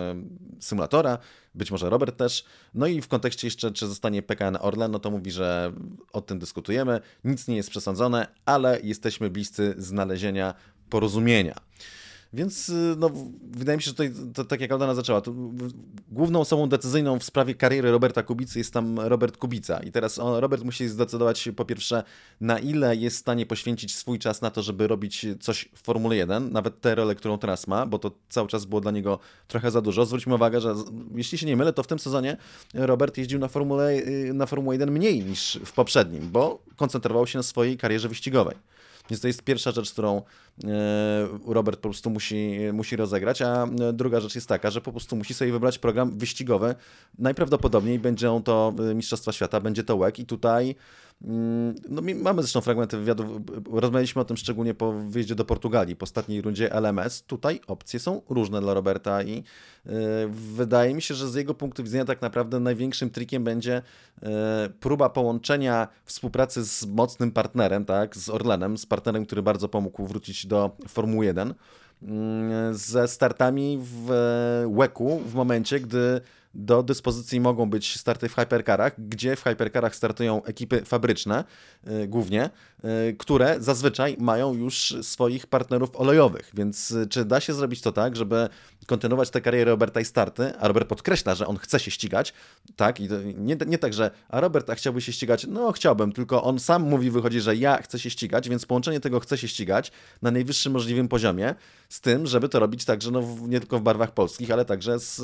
[0.61, 1.19] symulatora,
[1.55, 2.45] być może Robert też.
[2.75, 5.73] No i w kontekście jeszcze, czy zostanie PKN Orlen, no to mówi, że
[6.13, 10.55] o tym dyskutujemy, nic nie jest przesądzone, ale jesteśmy bliscy znalezienia
[10.91, 11.55] porozumienia.
[12.35, 13.11] Więc y, no,
[13.51, 15.23] wydaje mi się, że tutaj, to, tak jak Aldana zaczęła,
[16.09, 19.79] główną osobą decyzyjną w sprawie kariery Roberta Kubicy jest tam Robert Kubica.
[19.79, 22.03] I teraz on, Robert musi zdecydować po pierwsze,
[22.41, 26.17] na ile jest w stanie poświęcić swój czas na to, żeby robić coś w Formule
[26.17, 29.19] 1, nawet tę rolę, którą teraz ma, bo to cały czas było dla niego
[29.49, 30.07] trochę za dużo.
[30.07, 30.75] Zwróćmy uwagę, że
[31.15, 32.37] jeśli się nie mylę, to w tym sezonie
[32.75, 37.39] Robert jeździł na Formule, y, na Formułę 1 mniej niż w poprzednim, bo koncentrował się
[37.39, 38.57] na swojej karierze wyścigowej.
[39.11, 40.23] Więc to jest pierwsza rzecz, którą
[40.65, 44.91] e, Robert po prostu musi, musi rozegrać, a e, druga rzecz jest taka, że po
[44.93, 46.75] prostu musi sobie wybrać program wyścigowy.
[47.19, 50.75] Najprawdopodobniej będą to e, Mistrzostwa Świata, będzie to WEC i tutaj
[51.89, 53.27] no, mamy zresztą fragmenty wywiadów,
[53.73, 57.23] rozmawialiśmy o tym szczególnie po wyjeździe do Portugalii, po ostatniej rundzie LMS.
[57.23, 59.45] Tutaj opcje są różne dla Roberta i
[60.31, 63.83] wydaje mi się, że z jego punktu widzenia tak naprawdę największym trikiem będzie
[64.81, 70.47] próba połączenia współpracy z mocnym partnerem, tak, z Orlenem, z partnerem, który bardzo pomógł wrócić
[70.47, 71.55] do Formuły 1,
[72.03, 74.07] mm, ze startami w
[74.77, 76.21] WEC-u w momencie, gdy
[76.55, 81.45] do dyspozycji mogą być starty w hypercarach, gdzie w hypercarach startują ekipy fabryczne
[81.87, 82.51] yy, głównie,
[82.85, 86.51] yy, które zazwyczaj mają już swoich partnerów olejowych.
[86.55, 88.49] Więc yy, czy da się zrobić to tak, żeby
[88.87, 92.33] kontynuować tę karierę Roberta i starty, a Robert podkreśla, że on chce się ścigać,
[92.77, 96.43] tak, i nie, nie tak, że a Robert, a chciałby się ścigać, no chciałbym, tylko
[96.43, 99.93] on sam mówi, wychodzi, że ja chcę się ścigać, więc połączenie tego chce się ścigać
[100.23, 101.55] na najwyższym możliwym poziomie,
[101.89, 105.19] z tym, żeby to robić także no, nie tylko w barwach polskich, ale także z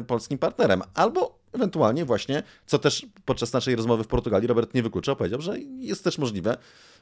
[0.00, 0.71] y, polskim partnerem.
[0.94, 5.58] Albo ewentualnie właśnie, co też podczas naszej rozmowy w Portugalii Robert nie wykluczał, powiedział, że
[5.60, 6.56] jest też możliwe,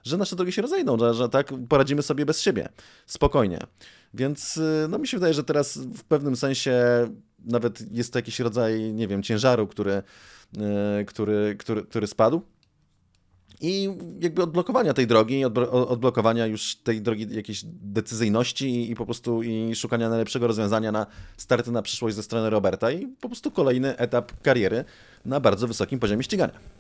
[0.05, 2.69] że nasze drogi się rozejdą, że, że tak poradzimy sobie bez siebie,
[3.07, 3.59] spokojnie.
[4.15, 6.75] Więc y, no mi się wydaje, że teraz w pewnym sensie
[7.45, 10.03] nawet jest to jakiś rodzaj, nie wiem, ciężaru, który,
[11.01, 12.43] y, który, który, który spadł
[13.61, 13.89] i
[14.21, 20.09] jakby odblokowania tej drogi, odblokowania już tej drogi jakiejś decyzyjności i po prostu i szukania
[20.09, 24.85] najlepszego rozwiązania na starty na przyszłość ze strony Roberta i po prostu kolejny etap kariery
[25.25, 26.80] na bardzo wysokim poziomie ścigania.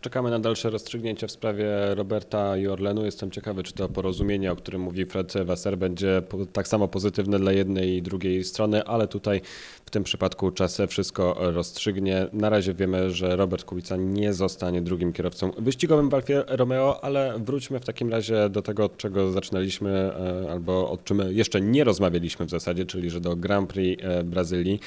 [0.00, 3.04] Czekamy na dalsze rozstrzygnięcia w sprawie Roberta i Orlenu.
[3.04, 7.52] Jestem ciekawy, czy to porozumienie, o którym mówi Fred Wasser, będzie tak samo pozytywne dla
[7.52, 9.40] jednej i drugiej strony, ale tutaj
[9.84, 12.26] w tym przypadku czas wszystko rozstrzygnie.
[12.32, 17.38] Na razie wiemy, że Robert Kubica nie zostanie drugim kierowcą wyścigowym w Alfie Romeo, ale
[17.38, 21.84] wróćmy w takim razie do tego, od czego zaczynaliśmy, e, albo o czym jeszcze nie
[21.84, 24.80] rozmawialiśmy w zasadzie, czyli że do Grand Prix e, Brazylii.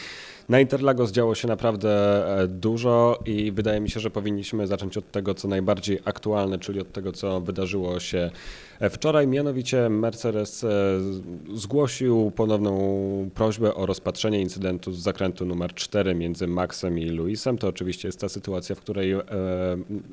[0.50, 1.90] Na Interlagos działo się naprawdę
[2.42, 6.60] e, dużo i wydaje mi się, że powinniśmy zacząć od od tego, co najbardziej aktualne,
[6.60, 8.32] czyli od tego, co wydarzyło się
[8.89, 9.28] wczoraj.
[9.28, 10.65] Mianowicie Mercedes
[11.54, 17.58] zgłosił ponowną prośbę o rozpatrzenie incydentu z zakrętu numer 4 między Maxem i Luisem.
[17.58, 19.15] To oczywiście jest ta sytuacja, w której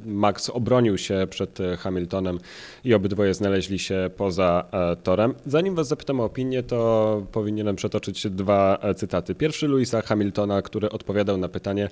[0.07, 2.39] Max obronił się przed Hamiltonem
[2.85, 4.65] i obydwoje znaleźli się poza
[5.03, 5.35] torem.
[5.47, 9.35] Zanim Was zapytam o opinię, to powinienem przetoczyć dwa cytaty.
[9.35, 11.89] Pierwszy Luisa Hamiltona, który odpowiadał na pytanie,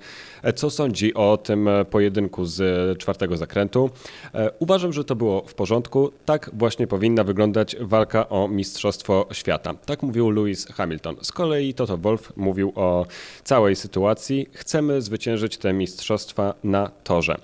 [0.54, 3.90] co sądzi o tym pojedynku z czwartego zakrętu.
[4.58, 6.12] Uważam, że to było w porządku.
[6.24, 9.74] Tak właśnie powinna wyglądać walka o Mistrzostwo Świata.
[9.74, 11.16] Tak mówił Lewis Hamilton.
[11.22, 13.06] Z kolei Toto Wolf mówił o
[13.44, 14.48] całej sytuacji.
[14.52, 17.36] Chcemy zwyciężyć te mistrzostwa na torze.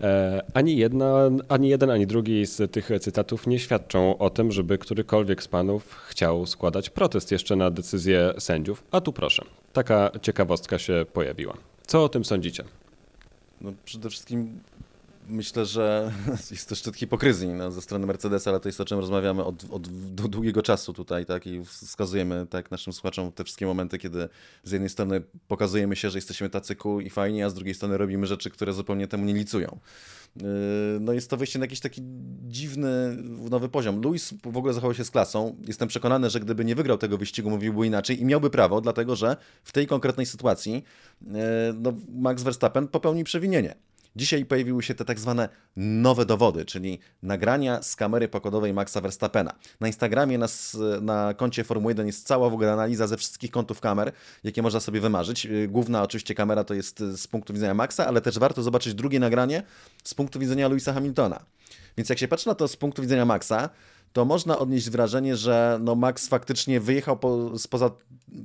[0.00, 4.78] E, ani, jedna, ani jeden, ani drugi z tych cytatów nie świadczą o tym, żeby
[4.78, 8.82] którykolwiek z panów chciał składać protest jeszcze na decyzję sędziów.
[8.90, 11.54] A tu proszę, taka ciekawostka się pojawiła.
[11.86, 12.64] Co o tym sądzicie?
[13.60, 14.60] No przede wszystkim
[15.30, 16.12] myślę, że
[16.50, 19.64] jest to szczyt hipokryzji no, ze strony Mercedesa, ale to jest o czym rozmawiamy od,
[19.70, 19.88] od
[20.28, 24.28] długiego czasu tutaj, tak, i wskazujemy tak naszym słuchaczom te wszystkie momenty, kiedy
[24.64, 27.98] z jednej strony pokazujemy się, że jesteśmy tacy cool i fajni, a z drugiej strony
[27.98, 29.78] robimy rzeczy, które zupełnie temu nie licują.
[30.36, 30.44] Yy,
[31.00, 32.02] no jest to wejście na jakiś taki
[32.48, 33.16] dziwny,
[33.50, 34.02] nowy poziom.
[34.02, 35.56] Luis w ogóle zachował się z klasą.
[35.68, 39.36] Jestem przekonany, że gdyby nie wygrał tego wyścigu, mówiłby inaczej i miałby prawo, dlatego że
[39.64, 40.84] w tej konkretnej sytuacji
[41.22, 41.30] yy,
[41.78, 43.74] no, Max Verstappen popełni przewinienie.
[44.16, 49.52] Dzisiaj pojawiły się te tak zwane nowe dowody, czyli nagrania z kamery pokładowej Maxa Verstappena.
[49.80, 50.46] Na Instagramie, na,
[51.00, 54.12] na koncie Formuły 1 jest cała w ogóle analiza ze wszystkich kątów kamer,
[54.44, 55.46] jakie można sobie wymarzyć.
[55.46, 58.94] Y, główna oczywiście kamera to jest y, z punktu widzenia Maxa, ale też warto zobaczyć
[58.94, 59.62] drugie nagranie
[60.04, 61.44] z punktu widzenia Louisa Hamiltona.
[61.96, 63.70] Więc jak się patrzy na to z punktu widzenia Maxa,
[64.12, 67.90] to można odnieść wrażenie, że no Max faktycznie wyjechał po, spoza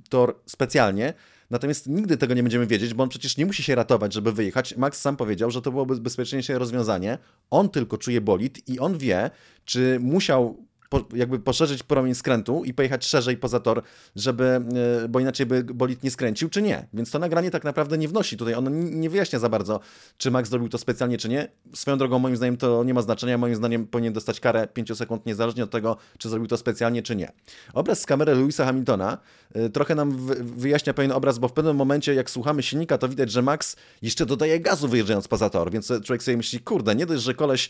[0.10, 1.14] tor specjalnie,
[1.50, 4.78] Natomiast nigdy tego nie będziemy wiedzieć, bo on przecież nie musi się ratować, żeby wyjechać.
[4.78, 7.18] Max sam powiedział, że to byłoby bezpieczniejsze rozwiązanie.
[7.50, 9.32] On tylko czuje bolid i on wie,
[9.66, 13.82] czy musiał po, jakby poszerzyć promień skrętu i pojechać szerzej poza tor,
[14.16, 16.88] żeby, e, bo inaczej by bolid nie skręcił, czy nie.
[16.94, 19.80] Więc to nagranie tak naprawdę nie wnosi tutaj, ono nie wyjaśnia za bardzo,
[20.18, 21.48] czy Max zrobił to specjalnie, czy nie.
[21.74, 25.26] Swoją drogą, moim zdaniem to nie ma znaczenia, moim zdaniem powinien dostać karę 5 sekund,
[25.26, 27.32] niezależnie od tego, czy zrobił to specjalnie, czy nie.
[27.74, 29.18] Obraz z kamery Louisa Hamiltona
[29.56, 33.32] y, trochę nam wyjaśnia pewien obraz, bo w pewnym momencie, jak słuchamy silnika, to widać,
[33.32, 37.24] że Max jeszcze dodaje gazu wyjeżdżając poza tor, więc człowiek sobie myśli, kurde, nie dość,
[37.24, 37.70] że koleś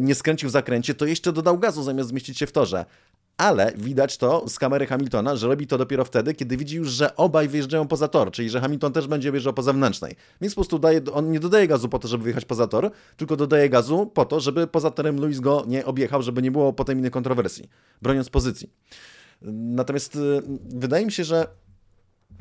[0.00, 2.84] nie skręcił w zakręcie, to jeszcze dodał gazu zamiast zmieścić się w torze.
[3.36, 7.16] Ale widać to z kamery Hamiltona, że robi to dopiero wtedy, kiedy widzi już, że
[7.16, 10.16] obaj wyjeżdżają poza tor, czyli że Hamilton też będzie wyjeżdżał po zewnętrznej.
[10.40, 13.36] Więc po prostu daje, on nie dodaje gazu po to, żeby wyjechać poza tor, tylko
[13.36, 16.98] dodaje gazu po to, żeby poza torem Luis go nie objechał, żeby nie było potem
[16.98, 17.68] innej kontrowersji,
[18.02, 18.70] broniąc pozycji.
[19.52, 21.46] Natomiast y, wydaje mi się, że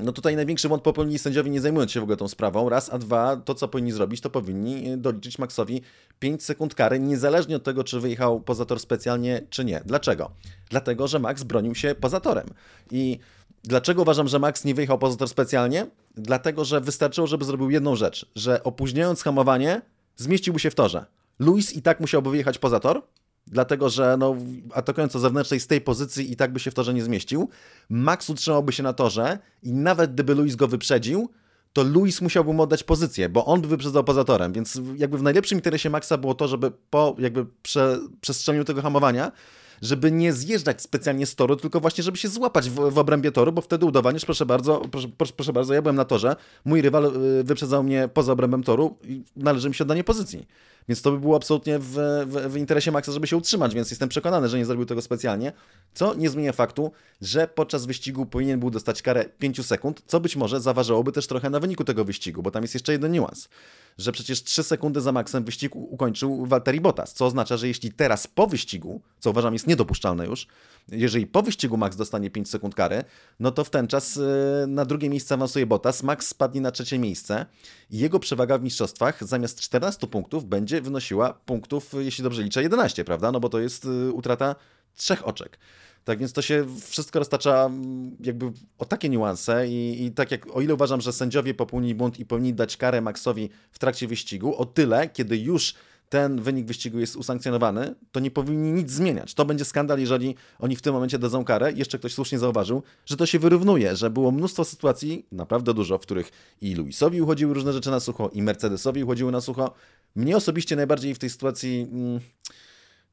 [0.03, 2.69] no tutaj największy błąd popełnili sędziowie nie zajmując się w ogóle tą sprawą.
[2.69, 5.81] Raz, a dwa, to co powinni zrobić, to powinni e, doliczyć Maxowi
[6.19, 9.81] 5 sekund kary, niezależnie od tego, czy wyjechał poza tor specjalnie, czy nie.
[9.85, 10.31] Dlaczego?
[10.69, 12.47] Dlatego, że Max bronił się poza torem.
[12.91, 13.19] I
[13.63, 15.87] dlaczego uważam, że Max nie wyjechał poza tor specjalnie?
[16.15, 19.81] Dlatego, że wystarczyło, żeby zrobił jedną rzecz, że opóźniając hamowanie,
[20.15, 21.05] zmieściłby się w torze.
[21.39, 23.01] Luis i tak musiałby wyjechać poza tor,
[23.47, 24.35] dlatego że no,
[24.73, 27.49] atakując o zewnętrznej z tej pozycji i tak by się w torze nie zmieścił.
[27.89, 31.29] Max utrzymałby się na torze i nawet gdyby Luis go wyprzedził,
[31.73, 35.23] to Luis musiałby mu oddać pozycję, bo on by wyprzedzał poza torem, więc jakby w
[35.23, 39.31] najlepszym interesie Maxa było to, żeby po jakby prze, przestrzeniu tego hamowania
[39.81, 43.51] żeby nie zjeżdżać specjalnie z toru, tylko właśnie, żeby się złapać w, w obrębie toru,
[43.51, 47.05] bo wtedy udowaniesz, proszę bardzo, proszę, proszę, proszę bardzo, ja byłem na torze, mój rywal
[47.39, 50.47] y, wyprzedzał mnie poza obrębem toru i należy mi się oddanie pozycji.
[50.87, 51.93] Więc to by było absolutnie w,
[52.27, 55.53] w, w, interesie Maxa, żeby się utrzymać, więc jestem przekonany, że nie zrobił tego specjalnie,
[55.93, 56.91] co nie zmienia faktu,
[57.21, 61.49] że podczas wyścigu powinien był dostać karę 5 sekund, co być może zaważałoby też trochę
[61.49, 63.49] na wyniku tego wyścigu, bo tam jest jeszcze jeden niuans,
[63.97, 68.27] że przecież 3 sekundy za Maxem wyścig ukończył Valtteri Bottas, co oznacza, że jeśli teraz
[68.27, 70.47] po wyścigu, co uważam jest niedopuszczalne już,
[70.87, 73.03] jeżeli po wyścigu Max dostanie 5 sekund kary,
[73.39, 74.21] no to w ten czas y,
[74.67, 77.45] na drugie miejsce awansuje Bottas, Max spadnie na trzecie miejsce
[77.91, 83.05] i jego przewaga w mistrzostwach zamiast 14 punktów będzie wynosiła punktów, jeśli dobrze liczę, 11,
[83.05, 83.31] prawda?
[83.31, 84.55] No bo to jest y, utrata
[84.95, 85.57] trzech oczek.
[86.03, 90.55] Tak więc to się wszystko roztacza mm, jakby o takie niuanse i, i, tak jak
[90.55, 94.55] o ile uważam, że sędziowie popełnili błąd i powinni dać karę Maxowi w trakcie wyścigu,
[94.55, 95.73] o tyle, kiedy już
[96.11, 99.33] ten wynik wyścigu jest usankcjonowany, to nie powinni nic zmieniać.
[99.33, 101.71] To będzie skandal, jeżeli oni w tym momencie dadzą karę.
[101.71, 106.01] Jeszcze ktoś słusznie zauważył, że to się wyrównuje, że było mnóstwo sytuacji, naprawdę dużo, w
[106.01, 109.73] których i Luisowi uchodziły różne rzeczy na sucho, i Mercedesowi uchodziły na sucho.
[110.15, 111.87] Mnie osobiście najbardziej w tej sytuacji...
[111.91, 112.19] Mm,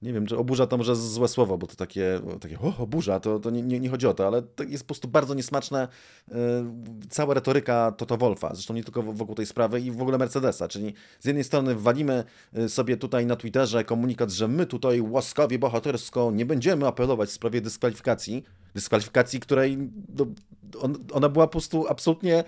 [0.03, 3.39] nie wiem, czy oburza to może złe słowo, bo to takie, takie o, oburza, to,
[3.41, 5.89] to nie, nie, nie chodzi o to, ale to jest po prostu bardzo niesmaczne
[6.29, 6.35] yy,
[7.11, 10.95] cała retoryka Toto Wolfa, zresztą nie tylko wokół tej sprawy i w ogóle Mercedesa, czyli
[11.21, 12.25] z jednej strony walimy
[12.59, 17.33] y, sobie tutaj na Twitterze komunikat, że my tutaj łaskawie, bohatersko nie będziemy apelować w
[17.33, 19.79] sprawie dyskwalifikacji, dyskwalifikacji, której
[20.19, 20.27] no,
[20.81, 22.45] on, ona była po prostu absolutnie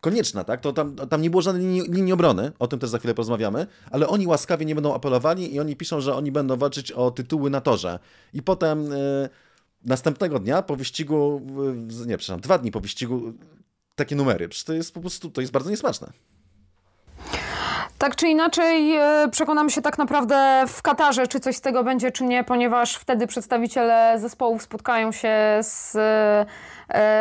[0.00, 0.60] konieczna, tak?
[0.60, 3.66] To tam, tam nie było żadnej linii, linii, obrony, o tym też za chwilę porozmawiamy,
[3.90, 7.50] ale oni łaskawie nie będą apelowali i oni piszą, że oni będą walczyć o tytuły
[7.50, 7.98] na torze.
[8.34, 9.28] I potem y,
[9.84, 11.42] następnego dnia po wyścigu,
[12.02, 13.32] y, nie, przepraszam, dwa dni po wyścigu
[13.94, 14.48] takie numery.
[14.48, 16.12] Przecież to jest po prostu, to jest bardzo niesmaczne.
[17.98, 22.12] Tak czy inaczej, e, przekonamy się tak naprawdę w Katarze, czy coś z tego będzie,
[22.12, 25.96] czy nie, ponieważ wtedy przedstawiciele zespołów spotkają się z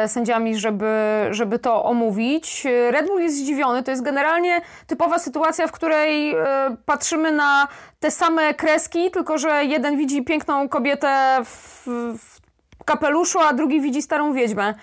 [0.07, 0.87] sędziami, żeby,
[1.31, 2.67] żeby to omówić.
[2.91, 3.83] Red Bull jest zdziwiony.
[3.83, 6.45] To jest generalnie typowa sytuacja, w której e,
[6.85, 7.67] patrzymy na
[7.99, 11.83] te same kreski, tylko że jeden widzi piękną kobietę w,
[12.17, 14.73] w kapeluszu, a drugi widzi starą wiedźmę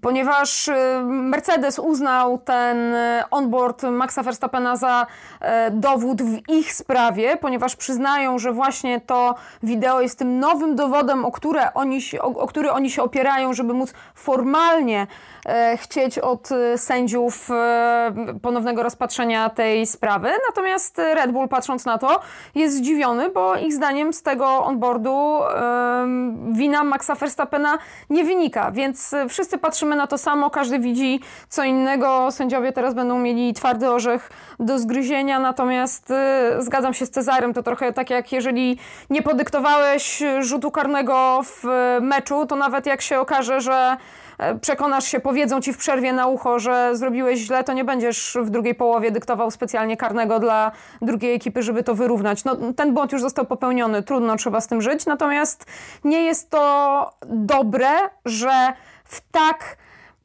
[0.00, 0.74] ponieważ y,
[1.06, 8.38] Mercedes uznał ten y, onboard Maxa Verstappena za y, dowód w ich sprawie, ponieważ przyznają,
[8.38, 12.90] że właśnie to wideo jest tym nowym dowodem, o, które oni o, o który oni
[12.90, 15.35] się opierają, żeby móc formalnie E,
[15.76, 20.30] chcieć od e, sędziów e, ponownego rozpatrzenia tej sprawy.
[20.48, 22.20] Natomiast Red Bull, patrząc na to,
[22.54, 25.40] jest zdziwiony, bo ich zdaniem z tego onboardu
[26.50, 27.78] wina Maxa Verstappena
[28.10, 28.70] nie wynika.
[28.70, 32.30] Więc wszyscy patrzymy na to samo, każdy widzi co innego.
[32.30, 34.30] Sędziowie teraz będą mieli twardy orzech
[34.60, 36.12] do zgryzienia, natomiast
[36.58, 38.78] zgadzam się z Cezarem, to trochę tak jak jeżeli
[39.10, 41.64] nie podyktowałeś rzutu karnego w
[42.00, 44.25] meczu, to nawet jak się okaże, że E,
[44.60, 48.50] przekonasz się, powiedzą ci w przerwie na ucho, że zrobiłeś źle, to nie będziesz w
[48.50, 50.72] drugiej połowie dyktował specjalnie karnego dla
[51.02, 52.44] drugiej ekipy, żeby to wyrównać.
[52.44, 55.66] No, ten błąd już został popełniony, trudno, trzeba z tym żyć, natomiast
[56.04, 57.88] nie jest to dobre,
[58.24, 58.72] że
[59.04, 59.76] w tak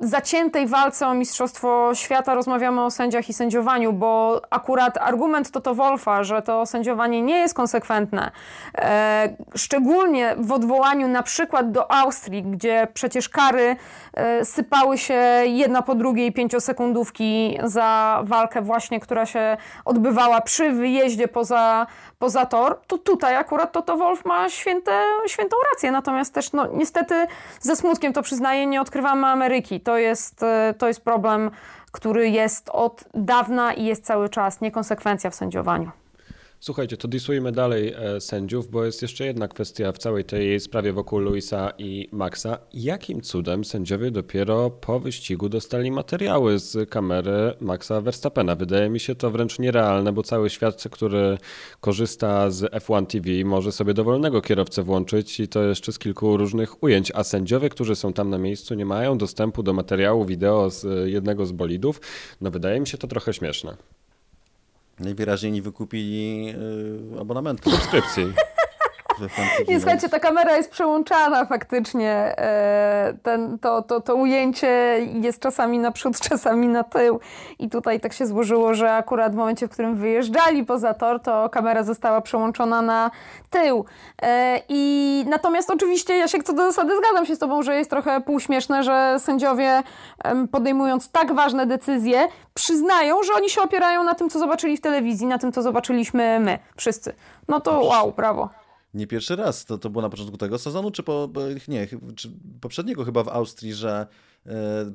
[0.01, 6.23] zaciętej walce o Mistrzostwo Świata rozmawiamy o sędziach i sędziowaniu, bo akurat argument Toto Wolfa,
[6.23, 8.31] że to sędziowanie nie jest konsekwentne,
[8.75, 13.75] e, szczególnie w odwołaniu na przykład do Austrii, gdzie przecież kary
[14.13, 15.13] e, sypały się
[15.45, 21.87] jedna po drugiej pięciosekundówki za walkę właśnie, która się odbywała przy wyjeździe poza,
[22.19, 24.91] poza tor, to tutaj akurat Toto Wolf ma święte,
[25.27, 27.27] świętą rację, natomiast też no, niestety
[27.59, 29.81] ze smutkiem to przyznaję, nie odkrywamy Ameryki.
[29.81, 31.51] To to jest, e, to jest problem,
[31.91, 35.91] który jest od dawna i jest cały czas niekonsekwencja w sędziowaniu.
[36.63, 40.93] Słuchajcie, to disujmy dalej e, sędziów, bo jest jeszcze jedna kwestia w całej tej sprawie
[40.93, 42.57] wokół Luisa i Maxa.
[42.73, 48.55] Jakim cudem sędziowie dopiero po wyścigu dostali materiały z kamery Maxa Verstappena?
[48.55, 51.37] Wydaje mi się to wręcz nierealne, bo cały świat, który
[51.79, 56.83] korzysta z F1 TV, może sobie dowolnego kierowcę włączyć i to jeszcze z kilku różnych
[56.83, 61.09] ujęć, a sędziowie, którzy są tam na miejscu, nie mają dostępu do materiału wideo z
[61.09, 62.01] jednego z bolidów.
[62.41, 64.00] No wydaje mi się to trochę śmieszne.
[65.01, 66.53] Najwyraźniej nie wykupili yy,
[67.19, 67.71] abonamentu.
[67.71, 68.23] Subskrypcji.
[69.67, 72.11] Nie, słuchajcie, ta kamera jest przełączana faktycznie.
[72.37, 74.67] E, ten, to, to, to ujęcie
[75.13, 77.19] jest czasami naprzód, czasami na tył.
[77.59, 81.49] I tutaj tak się złożyło, że akurat w momencie, w którym wyjeżdżali poza tor, to
[81.49, 83.11] kamera została przełączona na
[83.49, 83.85] tył.
[84.21, 87.89] E, I natomiast oczywiście ja się co do zasady zgadzam się z tobą, że jest
[87.89, 89.83] trochę półśmieszne, że sędziowie
[90.51, 95.27] podejmując tak ważne decyzje, przyznają, że oni się opierają na tym, co zobaczyli w telewizji,
[95.27, 97.13] na tym, co zobaczyliśmy my, wszyscy.
[97.47, 98.60] No to wow, brawo
[98.93, 99.65] nie pierwszy raz.
[99.65, 101.29] To, to było na początku tego sezonu, czy, po,
[101.67, 104.07] nie, czy poprzedniego chyba w Austrii, że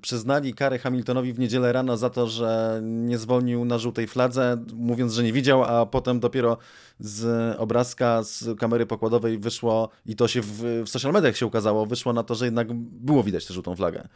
[0.00, 5.12] przyznali karę Hamiltonowi w niedzielę rano za to, że nie zwolnił na żółtej fladze, mówiąc,
[5.12, 6.58] że nie widział, a potem dopiero
[7.00, 11.86] z obrazka, z kamery pokładowej wyszło i to się w, w social mediach się ukazało,
[11.86, 14.08] wyszło na to, że jednak było widać tę żółtą flagę.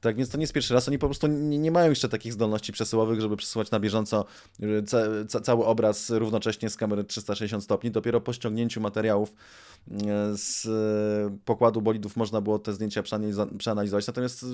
[0.00, 0.88] Tak więc to nie jest pierwszy raz.
[0.88, 4.24] Oni po prostu nie, nie mają jeszcze takich zdolności przesyłowych, żeby przesyłać na bieżąco
[4.62, 4.98] y, ca,
[5.28, 7.90] ca, cały obraz równocześnie z kamery 360 stopni.
[7.90, 9.32] Dopiero po ściągnięciu materiałów
[10.32, 10.66] z
[11.44, 13.02] pokładu bolidów można było te zdjęcia
[13.58, 14.06] przeanalizować.
[14.06, 14.44] Natomiast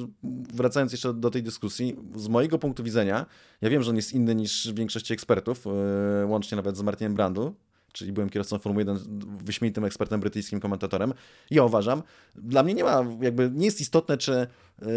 [0.54, 3.26] wracając jeszcze do tej dyskusji, z mojego punktu widzenia,
[3.60, 7.48] ja wiem, że on jest inny niż większości ekspertów, y, łącznie nawet z Martinem Brandl,
[7.92, 8.98] czyli byłem kierowcą Formuły 1,
[9.44, 11.14] wyśmienitym ekspertem brytyjskim, komentatorem.
[11.50, 12.02] Ja uważam,
[12.34, 14.46] dla mnie nie ma, jakby nie jest istotne, czy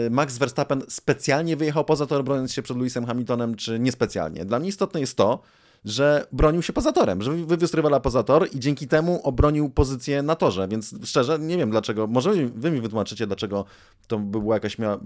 [0.09, 4.45] Max Verstappen specjalnie wyjechał poza tor, broniąc się przed Lewisem Hamiltonem, czy niespecjalnie.
[4.45, 5.41] Dla mnie istotne jest to,
[5.87, 10.21] że bronił się poza torem, że wywiózł rywala poza tor i dzięki temu obronił pozycję
[10.21, 13.65] na torze, więc szczerze nie wiem dlaczego, może wy mi wytłumaczycie, dlaczego
[14.07, 14.99] to by była jakaś miała,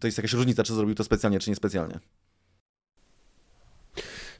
[0.00, 2.00] to jest jakaś różnica, czy zrobił to specjalnie, czy niespecjalnie.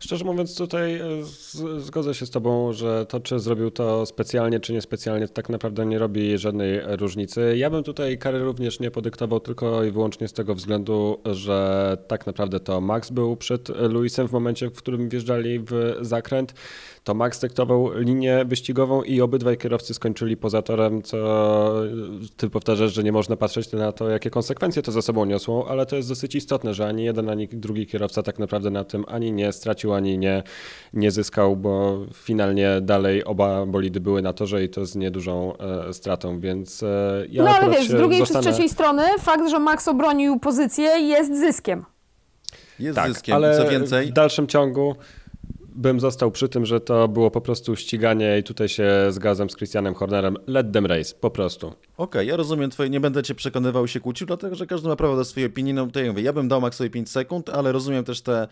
[0.01, 4.61] Szczerze mówiąc, tutaj e, z, zgodzę się z Tobą, że to, czy zrobił to specjalnie,
[4.61, 7.57] czy niespecjalnie, to tak naprawdę nie robi żadnej różnicy.
[7.57, 12.27] Ja bym tutaj kary również nie podyktował tylko i wyłącznie z tego względu, że tak
[12.27, 16.55] naprawdę to Max był przed Luisem w momencie, w którym wjeżdżali w zakręt
[17.07, 21.19] to Max dyktował linię wyścigową i obydwaj kierowcy skończyli poza torem, co
[22.37, 25.87] ty powtarzasz, że nie można patrzeć na to, jakie konsekwencje to za sobą niosło, ale
[25.87, 29.33] to jest dosyć istotne, że ani jeden, ani drugi kierowca tak naprawdę na tym ani
[29.33, 30.43] nie stracił, ani nie,
[30.93, 35.93] nie zyskał, bo finalnie dalej oba bolidy były na torze i to z niedużą e,
[35.93, 38.45] stratą, więc e, ja No ale wiesz, z drugiej zostanę...
[38.45, 41.85] czy z trzeciej strony fakt, że Max obronił pozycję jest zyskiem.
[42.79, 44.07] Jest tak, zyskiem, ale co więcej...
[44.07, 44.97] w dalszym ciągu
[45.77, 49.57] bym został przy tym, że to było po prostu ściganie i tutaj się zgadzam z
[49.57, 50.37] Christianem Hornerem.
[50.47, 51.67] Let them race, po prostu.
[51.67, 54.97] Okej, okay, ja rozumiem twoje, nie będę cię przekonywał się kłócił, dlatego że każdy ma
[54.97, 55.75] prawo do swojej opinii.
[55.75, 58.49] No to ja mówię, ja bym dał Maxowi 5 sekund, ale rozumiem też tę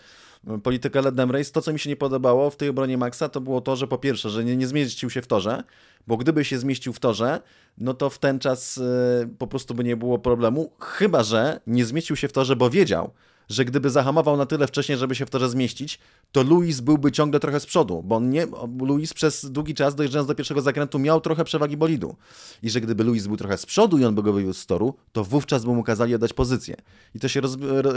[0.62, 1.52] politykę let them race.
[1.52, 3.98] To, co mi się nie podobało w tej obronie Maxa, to było to, że po
[3.98, 5.62] pierwsze, że nie, nie zmieścił się w torze,
[6.06, 7.40] bo gdyby się zmieścił w torze,
[7.78, 11.84] no to w ten czas yy, po prostu by nie było problemu, chyba że nie
[11.84, 13.10] zmieścił się w torze, bo wiedział,
[13.48, 15.98] że gdyby zahamował na tyle wcześniej, żeby się w torze zmieścić,
[16.32, 18.46] to Luis byłby ciągle trochę z przodu, bo nie,
[18.80, 22.16] Luis przez długi czas dojeżdżając do pierwszego zakrętu miał trochę przewagi bolidu.
[22.62, 24.94] I że gdyby Luis był trochę z przodu i on by go wywiózł z toru,
[25.12, 26.76] to wówczas by mu kazali oddać pozycję.
[27.14, 27.40] I to się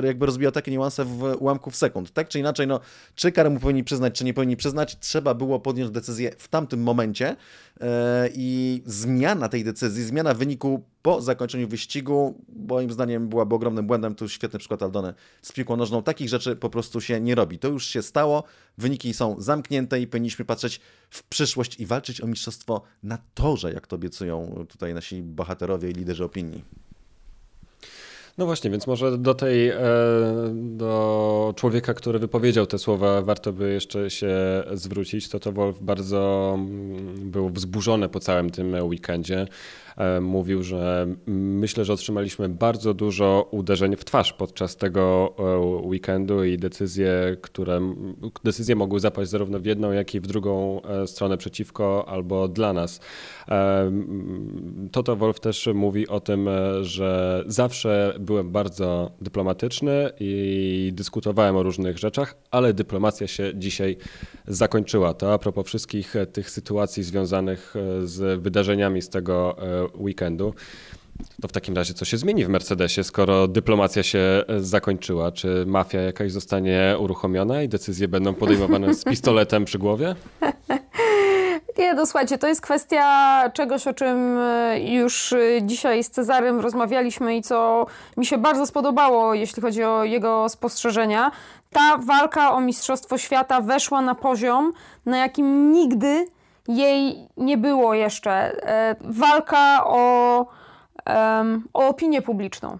[0.03, 2.11] jakby rozbija takie niuanse w ułamków sekund.
[2.13, 2.79] Tak czy inaczej, no,
[3.15, 6.83] czy karę mu powinni przyznać, czy nie powinni przyznać, trzeba było podjąć decyzję w tamtym
[6.83, 7.35] momencie
[7.79, 7.87] yy,
[8.33, 14.16] i zmiana tej decyzji, zmiana wyniku po zakończeniu wyścigu, moim zdaniem byłaby ogromnym błędem.
[14.16, 16.03] Tu świetny przykład Aldony z piłką nożną.
[16.03, 17.60] Takich rzeczy po prostu się nie robi.
[17.60, 18.43] To już się stało,
[18.78, 20.80] wyniki są zamknięte i powinniśmy patrzeć
[21.10, 25.93] w przyszłość i walczyć o mistrzostwo na torze, jak to obiecują tutaj nasi bohaterowie i
[25.93, 26.64] liderzy opinii.
[28.38, 29.78] No właśnie, więc może do tej, e,
[30.53, 35.30] do człowieka, który wypowiedział te słowa, warto by jeszcze się zwrócić.
[35.30, 39.47] To to Wolf bardzo mm, był wzburzony po całym tym weekendzie.
[39.97, 46.43] E, mówił, że myślę, że otrzymaliśmy bardzo dużo uderzeń w twarz podczas tego e, weekendu
[46.43, 47.93] i decyzje, które
[48.43, 52.73] decyzje mogły zapaść zarówno w jedną, jak i w drugą e, stronę przeciwko albo dla
[52.73, 52.99] nas.
[54.91, 56.49] Toto Wolf też mówi o tym,
[56.81, 63.97] że zawsze byłem bardzo dyplomatyczny i dyskutowałem o różnych rzeczach, ale dyplomacja się dzisiaj
[64.47, 65.13] zakończyła.
[65.13, 67.73] To a propos wszystkich tych sytuacji związanych
[68.03, 69.57] z wydarzeniami z tego
[69.95, 70.53] weekendu.
[71.41, 75.31] To w takim razie co się zmieni w Mercedesie, skoro dyplomacja się e, zakończyła?
[75.31, 80.15] Czy mafia jakaś zostanie uruchomiona i decyzje będą podejmowane z pistoletem przy głowie?
[81.77, 86.59] Nie, no słuchajcie, to jest kwestia czegoś, o czym e, już e, dzisiaj z Cezarym
[86.59, 87.85] rozmawialiśmy i co
[88.17, 91.31] mi się bardzo spodobało, jeśli chodzi o jego spostrzeżenia.
[91.71, 94.73] Ta walka o Mistrzostwo Świata weszła na poziom,
[95.05, 96.27] na jakim nigdy
[96.68, 98.32] jej nie było jeszcze.
[98.32, 100.45] E, walka o,
[101.74, 102.78] o opinię publiczną.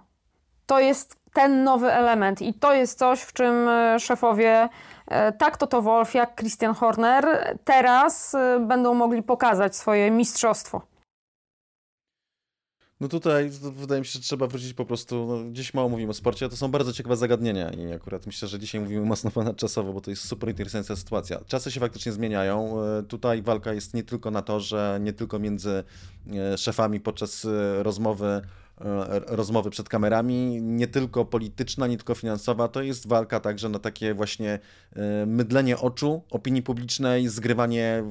[0.66, 4.70] To jest ten nowy element i to jest coś, w czym e, szefowie,
[5.08, 10.82] e, tak Toto Wolf, jak Christian Horner, teraz będą mogli pokazać swoje mistrzostwo.
[13.00, 16.14] No tutaj wydaje mi się, że trzeba wrócić po prostu, no, gdzieś mało mówimy o
[16.14, 19.93] sporcie, a to są bardzo ciekawe zagadnienia i akurat myślę, że dzisiaj mówimy mocno ponadczasowo,
[19.93, 21.39] bo to jest super interesująca sytuacja.
[21.48, 22.84] Czasy się faktycznie zmieniają.
[22.84, 25.84] E, tutaj walka jest nie tylko na to, że nie tylko między
[26.34, 28.41] e, szefami podczas e, rozmowy
[29.28, 34.14] rozmowy przed kamerami, nie tylko polityczna, nie tylko finansowa, to jest walka także na takie
[34.14, 34.60] właśnie
[35.28, 38.04] mydlenie oczu opinii publicznej, zgrywanie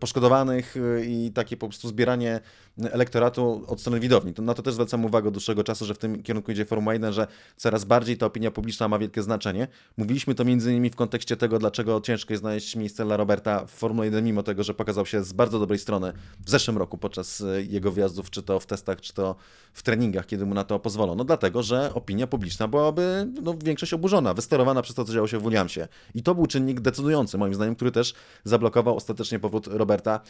[0.00, 0.74] poszkodowanych
[1.06, 2.40] i takie po prostu zbieranie
[2.78, 4.34] elektoratu od strony widowni.
[4.34, 6.92] To, na to też zwracam uwagę od dłuższego czasu, że w tym kierunku idzie Formuła
[6.92, 9.68] 1, że coraz bardziej ta opinia publiczna ma wielkie znaczenie.
[9.96, 13.70] Mówiliśmy to między innymi w kontekście tego, dlaczego ciężko jest znaleźć miejsce dla Roberta w
[13.70, 17.40] Formule 1, mimo tego, że pokazał się z bardzo dobrej strony w zeszłym roku podczas
[17.40, 19.36] e, jego wjazdów, czy to w testach, czy to
[19.72, 21.24] w treningach, kiedy mu na to pozwolono.
[21.24, 25.42] Dlatego, że opinia publiczna byłaby no, większość oburzona, wysterowana przez to, co działo się w
[25.42, 25.88] Williamsie.
[26.14, 28.14] I to był czynnik decydujący, moim zdaniem, który też
[28.44, 30.20] zablokował ostatecznie powód Roberta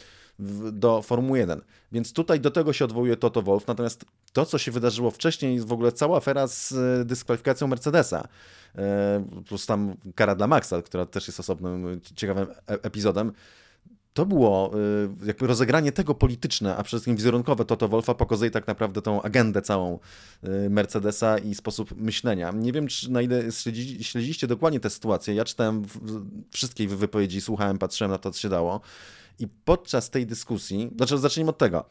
[0.71, 1.61] do Formuły 1.
[1.91, 3.67] Więc tutaj do tego się odwołuje Toto Wolf.
[3.67, 8.27] Natomiast to, co się wydarzyło wcześniej, w ogóle cała afera z e, dyskwalifikacją Mercedesa,
[8.75, 13.31] e, plus tam kara dla Maxa, która też jest osobnym ciekawym e, epizodem,
[14.13, 14.71] to było
[15.25, 19.61] jakby rozegranie tego polityczne, a przede wszystkim wizerunkowe Toto Wolfa pokazuje tak naprawdę tą agendę
[19.61, 19.99] całą
[20.69, 22.51] Mercedesa i sposób myślenia.
[22.51, 23.51] Nie wiem, czy na ile
[24.01, 25.33] śledziliście dokładnie tę sytuację.
[25.33, 25.83] Ja czytałem
[26.51, 28.81] wszystkie wypowiedzi, słuchałem, patrzyłem na to, co się dało.
[29.39, 31.85] I podczas tej dyskusji, znaczy zacznijmy od tego,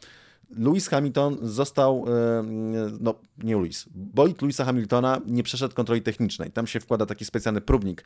[0.56, 2.42] Lewis Hamilton został, e,
[3.00, 6.50] no nie Lewis, bolid Lewisa Hamiltona nie przeszedł kontroli technicznej.
[6.50, 8.04] Tam się wkłada taki specjalny próbnik e,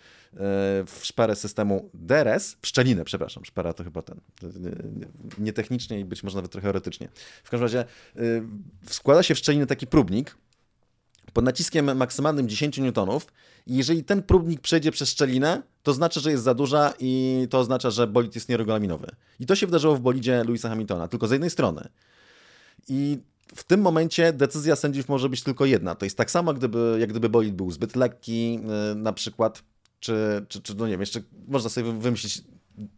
[0.87, 4.21] w szparę systemu DRS, w szczelinę, przepraszam, szpara to chyba ten,
[5.39, 7.09] nie technicznie i być może nawet trochę erotycznie.
[7.45, 7.85] W każdym razie
[8.87, 10.37] wkłada się w szczelinę taki próbnik,
[11.37, 13.27] pod naciskiem maksymalnym 10 newtonów
[13.67, 17.59] i jeżeli ten próbnik przejdzie przez szczelinę, to znaczy, że jest za duża i to
[17.59, 19.07] oznacza, że bolid jest nieregulaminowy.
[19.41, 21.89] I to się wydarzyło w bolidzie Louisa Hamiltona, tylko z jednej strony.
[22.89, 23.18] I
[23.55, 25.95] w tym momencie decyzja sędziów może być tylko jedna.
[25.95, 28.61] To jest tak samo, gdyby, jak gdyby bolid był zbyt lekki, yy,
[28.97, 29.62] na przykład,
[30.01, 32.43] czy, czy, czy no nie wiem, jeszcze można sobie wymyślić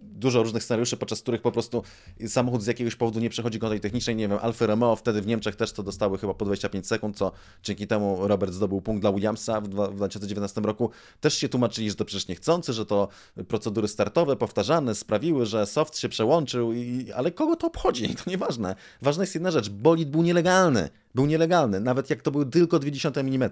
[0.00, 1.82] dużo różnych scenariuszy, podczas których po prostu
[2.26, 4.16] samochód z jakiegoś powodu nie przechodzi kontroli technicznej.
[4.16, 7.32] Nie wiem, Alfa Romeo wtedy w Niemczech też to dostały chyba po 25 sekund, co
[7.62, 10.90] dzięki temu Robert zdobył punkt dla Williamsa w 2019 roku.
[11.20, 13.08] Też się tłumaczyli, że to przecież niechcący, że to
[13.48, 17.12] procedury startowe powtarzane sprawiły, że soft się przełączył, i...
[17.16, 18.08] ale kogo to obchodzi?
[18.24, 18.74] To nieważne.
[19.02, 20.88] Ważna jest jedna rzecz, bolid był nielegalny.
[21.14, 21.80] Był nielegalny.
[21.80, 23.50] Nawet jak to był tylko 0,2 mm,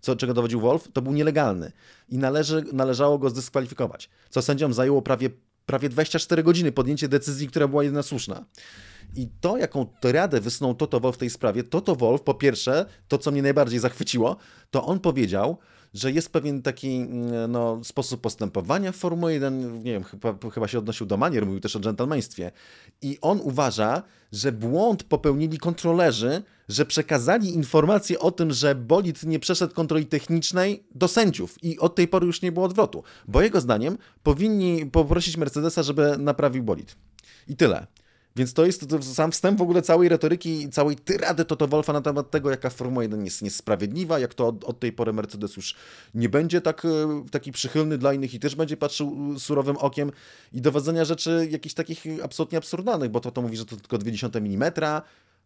[0.00, 1.72] co, czego dowodził Wolf, to był nielegalny.
[2.08, 4.10] I należy, należało go zdyskwalifikować.
[4.30, 5.30] Co sędziom zajęło prawie
[5.66, 8.44] prawie 24 godziny podjęcie decyzji, która była jedyna słuszna.
[9.16, 13.18] I to, jaką radę wysunął Toto Wolf w tej sprawie, Toto Wolf, po pierwsze, to
[13.18, 14.36] co mnie najbardziej zachwyciło,
[14.70, 15.58] to on powiedział,
[15.96, 20.68] że jest pewien taki mm, no, sposób postępowania w Formule 1, nie wiem, chyba, chyba
[20.68, 22.52] się odnosił do manier, mówił też o dżentelmeństwie.
[23.02, 29.38] I on uważa, że błąd popełnili kontrolerzy, że przekazali informację o tym, że bolid nie
[29.38, 33.02] przeszedł kontroli technicznej do sędziów i od tej pory już nie było odwrotu.
[33.28, 36.96] Bo jego zdaniem powinni poprosić Mercedesa, żeby naprawił bolid.
[37.48, 37.86] I tyle.
[38.36, 42.00] Więc to jest to, sam wstęp w ogóle całej retoryki, całej tyrady Toto Wolfa na
[42.00, 45.74] temat tego, jaka Formuła 1 jest niesprawiedliwa, jak to od, od, tej pory Mercedes już
[46.14, 50.12] nie będzie tak, e, taki przychylny dla innych i też będzie patrzył e, surowym okiem
[50.52, 54.28] i dowodzenia rzeczy jakichś takich absolutnie absurdalnych, bo to, to mówi, że to tylko 20
[54.34, 54.72] mm,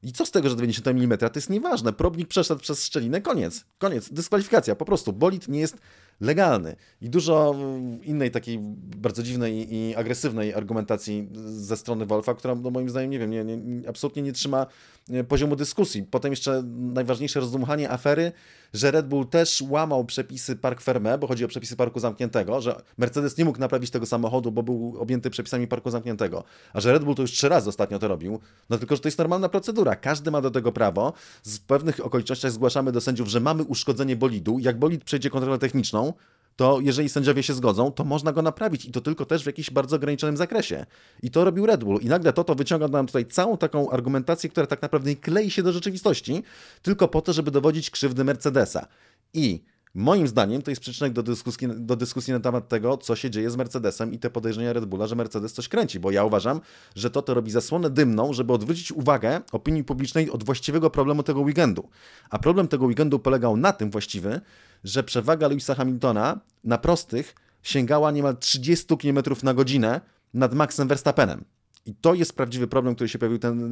[0.03, 1.18] i co z tego, że 90 mm?
[1.18, 1.93] To jest nieważne.
[1.93, 3.64] Probnik przeszedł przez szczelinę, koniec.
[3.78, 4.12] Koniec.
[4.12, 4.76] Dyskwalifikacja.
[4.76, 5.12] Po prostu.
[5.12, 5.76] Bolid nie jest
[6.21, 6.77] legalny.
[7.01, 8.59] I dużo mm, innej takiej
[8.97, 13.45] bardzo dziwnej i agresywnej argumentacji ze strony Wolfa, która no moim zdaniem, nie wiem, nie,
[13.45, 14.66] nie, absolutnie nie trzyma
[15.11, 16.03] e, poziomu dyskusji.
[16.03, 18.33] Potem jeszcze najważniejsze rozdmuchanie afery,
[18.75, 22.83] że Red Bull też łamał przepisy Park Ferme, bo chodzi o przepisy parku zamkniętego, że
[22.99, 26.45] Mercedes nie mógł naprawić tego samochodu, bo był objęty przepisami parku zamkniętego.
[26.73, 28.41] A że Red Bull to już trzy razy ostatnio to robił,
[28.71, 29.97] no tylko, że to jest normalna procedura.
[29.97, 31.12] Każdy ma do tego prawo.
[31.45, 34.59] W pewnych okolicznościach zgłaszamy do sędziów, że mamy uszkodzenie bolidu.
[34.59, 36.10] Jak bolid przejdzie kontrolę techniczną,
[36.57, 39.71] to jeżeli sędziowie się zgodzą, to można go naprawić i to tylko też w jakimś
[39.71, 40.87] bardzo ograniczonym zakresie.
[41.23, 42.01] I to robił Red Bull.
[42.01, 45.63] I nagle to to wyciąga nam tutaj całą taką argumentację, która tak naprawdę klei się
[45.63, 46.43] do rzeczywistości,
[46.83, 48.87] tylko po to, żeby dowodzić krzywdy Mercedesa.
[49.35, 49.63] I
[49.95, 53.51] Moim zdaniem to jest przyczynek do dyskusji, do dyskusji na temat tego, co się dzieje
[53.51, 56.61] z Mercedesem i te podejrzenia Red Bulla, że Mercedes coś kręci, bo ja uważam,
[56.95, 61.41] że to to robi zasłonę dymną, żeby odwrócić uwagę opinii publicznej od właściwego problemu tego
[61.41, 61.88] weekendu.
[62.30, 64.41] A problem tego weekendu polegał na tym właściwy,
[64.84, 70.01] że przewaga Lewisa Hamiltona na prostych sięgała niemal 30 km na godzinę
[70.34, 71.45] nad Maxem Verstappenem.
[71.86, 73.70] I to jest prawdziwy problem, który się pojawił ten,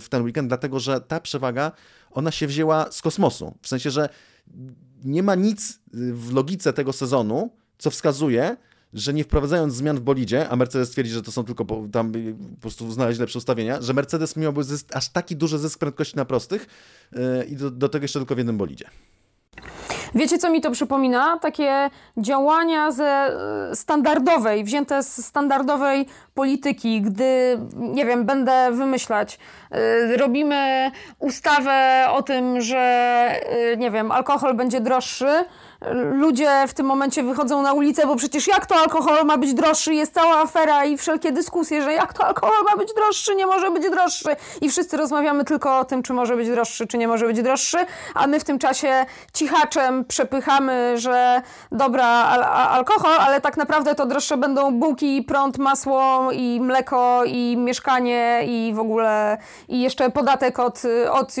[0.00, 1.72] w ten weekend, dlatego że ta przewaga,
[2.10, 3.54] ona się wzięła z kosmosu.
[3.62, 4.08] W sensie, że
[5.04, 8.56] nie ma nic w logice tego sezonu, co wskazuje,
[8.92, 12.12] że nie wprowadzając zmian w bolidzie, a Mercedes twierdzi, że to są tylko po, tam
[12.54, 16.24] po prostu znaleźć lepsze ustawienia, że Mercedes miałby zysk, aż taki duży zysk prędkości na
[16.24, 16.66] prostych
[17.12, 18.84] yy, i do, do tego jeszcze tylko w jednym bolidzie.
[20.14, 21.38] Wiecie, co mi to przypomina?
[21.38, 29.38] Takie działania ze e, standardowej, wzięte z standardowej polityki, gdy, nie wiem, będę wymyślać,
[29.70, 35.44] e, robimy ustawę o tym, że, e, nie wiem, alkohol będzie droższy,
[36.12, 39.94] ludzie w tym momencie wychodzą na ulicę, bo przecież jak to alkohol ma być droższy?
[39.94, 43.70] Jest cała afera i wszelkie dyskusje, że jak to alkohol ma być droższy, nie może
[43.70, 44.36] być droższy.
[44.60, 47.78] I wszyscy rozmawiamy tylko o tym, czy może być droższy, czy nie może być droższy,
[48.14, 54.06] a my w tym czasie cichaczem przepychamy, że dobra, al alkohol, ale tak naprawdę to
[54.06, 60.58] droższe będą bułki, prąd, masło i mleko i mieszkanie i w ogóle i jeszcze podatek
[60.58, 61.34] od, od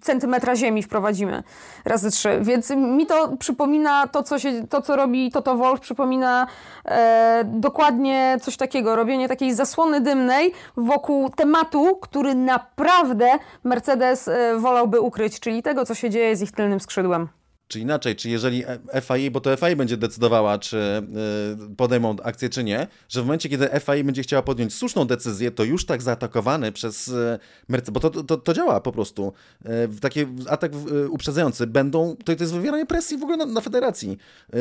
[0.00, 1.42] centymetra ziemi wprowadzimy
[1.84, 2.38] razy trzy.
[2.40, 6.46] Więc mi to przypomina przypomina to, co, się, to, co robi Toto Wolf, przypomina
[6.84, 13.30] e, dokładnie coś takiego, robienie takiej zasłony dymnej wokół tematu, który naprawdę
[13.64, 17.39] Mercedes e, wolałby ukryć, czyli tego, co się dzieje z ich tylnym skrzydłem.
[17.70, 18.64] Czy inaczej, czy jeżeli
[19.02, 21.02] FIA, bo to FIA będzie decydowała, czy
[21.72, 25.50] y, podejmą akcję, czy nie, że w momencie, kiedy FIA będzie chciała podjąć słuszną decyzję,
[25.50, 29.32] to już tak zaatakowany przez y, Mercedes, bo to, to, to działa po prostu,
[30.00, 30.72] taki atak
[31.10, 34.18] uprzedzający, będą, to, to jest wywieranie presji w ogóle na, na federacji,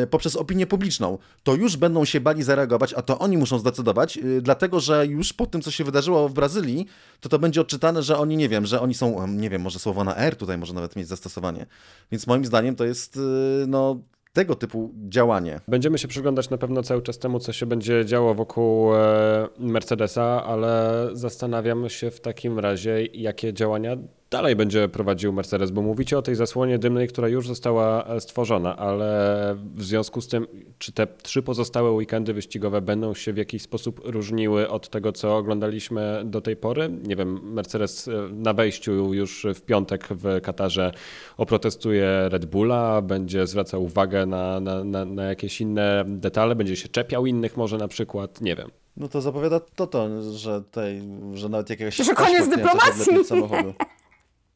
[0.09, 4.79] poprzez opinię publiczną, to już będą się bali zareagować, a to oni muszą zdecydować, dlatego,
[4.79, 6.87] że już po tym, co się wydarzyło w Brazylii,
[7.19, 10.03] to to będzie odczytane, że oni, nie wiem, że oni są, nie wiem, może słowo
[10.03, 11.65] na R tutaj może nawet mieć zastosowanie,
[12.11, 15.59] więc moim zdaniem to jest jest y, no, tego typu działanie.
[15.67, 20.43] Będziemy się przyglądać na pewno cały czas temu, co się będzie działo wokół e, Mercedesa,
[20.45, 23.97] ale zastanawiam się w takim razie, jakie działania
[24.29, 28.77] dalej będzie prowadził Mercedes, bo mówicie o tej zasłonie dymnej, która już została e, stworzona,
[28.77, 33.61] ale w związku z tym, czy te trzy pozostałe weekendy wyścigowe będą się w jakiś
[33.61, 36.89] sposób różniły od tego, co oglądaliśmy do tej pory?
[37.03, 40.91] Nie wiem, Mercedes e, na wejściu już w piątek w Katarze
[41.37, 46.89] oprotestuje Red Bulla, będzie zwracał uwagę na, na, na, na jakieś inne detale, będzie się
[46.89, 48.71] czepiał innych może na przykład, nie wiem.
[48.97, 51.01] No to zapowiada to, to że, tej,
[51.33, 51.95] że nawet jakiegoś...
[51.95, 53.25] Że koniec dyplomacji!
[53.25, 53.73] Samochodu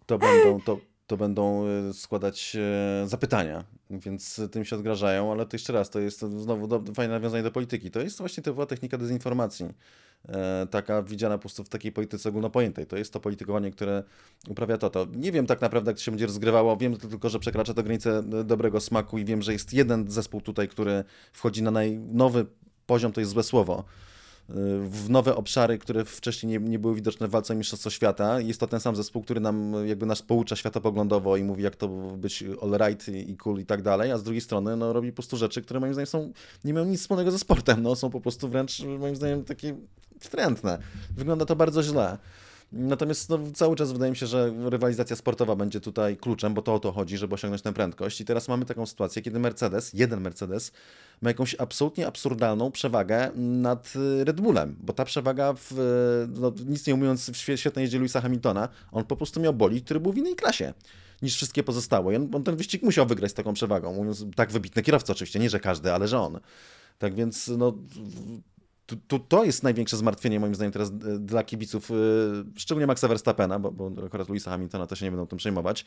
[0.05, 5.55] to będą, to, to będą e, składać e, zapytania, więc tym się odgrażają, ale to
[5.55, 7.91] jeszcze raz, to jest znowu do, fajne nawiązanie do polityki.
[7.91, 9.69] To jest właśnie była technika dezinformacji,
[10.29, 12.85] e, taka widziana po prostu w takiej polityce ogólnopojętej.
[12.85, 14.03] To jest to politykowanie, które
[14.49, 14.89] uprawia to.
[14.89, 15.07] to.
[15.15, 18.23] Nie wiem tak naprawdę, jak to się będzie rozgrywało, wiem tylko, że przekracza to granicę
[18.45, 22.45] dobrego smaku i wiem, że jest jeden zespół tutaj, który wchodzi na najnowy
[22.85, 23.83] poziom, to jest złe słowo,
[24.49, 28.39] w nowe obszary, które wcześniej nie, nie były widoczne w walce o Mistrzostwo Świata.
[28.39, 31.87] Jest to ten sam zespół, który nam jakby nas poucza światopoglądowo i mówi, jak to
[32.17, 35.15] być all right i cool i tak dalej, a z drugiej strony no, robi po
[35.15, 36.31] prostu rzeczy, które moim zdaniem są,
[36.63, 39.75] nie mają nic wspólnego ze sportem, no, są po prostu wręcz moim zdaniem takie
[40.19, 40.79] wstrętne.
[41.15, 42.17] Wygląda to bardzo źle.
[42.75, 46.73] Natomiast no, cały czas wydaje mi się, że rywalizacja sportowa będzie tutaj kluczem, bo to
[46.73, 48.21] o to chodzi, żeby osiągnąć tę prędkość.
[48.21, 50.71] I teraz mamy taką sytuację, kiedy Mercedes, jeden Mercedes,
[51.21, 55.71] ma jakąś absolutnie absurdalną przewagę nad y, Red Bullem, bo ta przewaga, w,
[56.39, 59.99] no, nic nie mówiąc, w świetnej jeździe Louisa Hamiltona, on po prostu miał bolid, który
[59.99, 60.73] był w innej klasie
[61.21, 62.13] niż wszystkie pozostałe.
[62.13, 65.39] I on, on ten wyścig musiał wygrać z taką przewagą, mówiąc tak wybitny kierowca oczywiście,
[65.39, 66.39] nie że każdy, ale że on.
[66.99, 67.73] Tak więc no,
[69.07, 71.93] to, to jest największe zmartwienie moim zdaniem teraz e, dla kibiców, e,
[72.55, 75.85] szczególnie Maxa Verstappena, bo, bo akurat Louisa Hamiltona też się nie będą tym przejmować,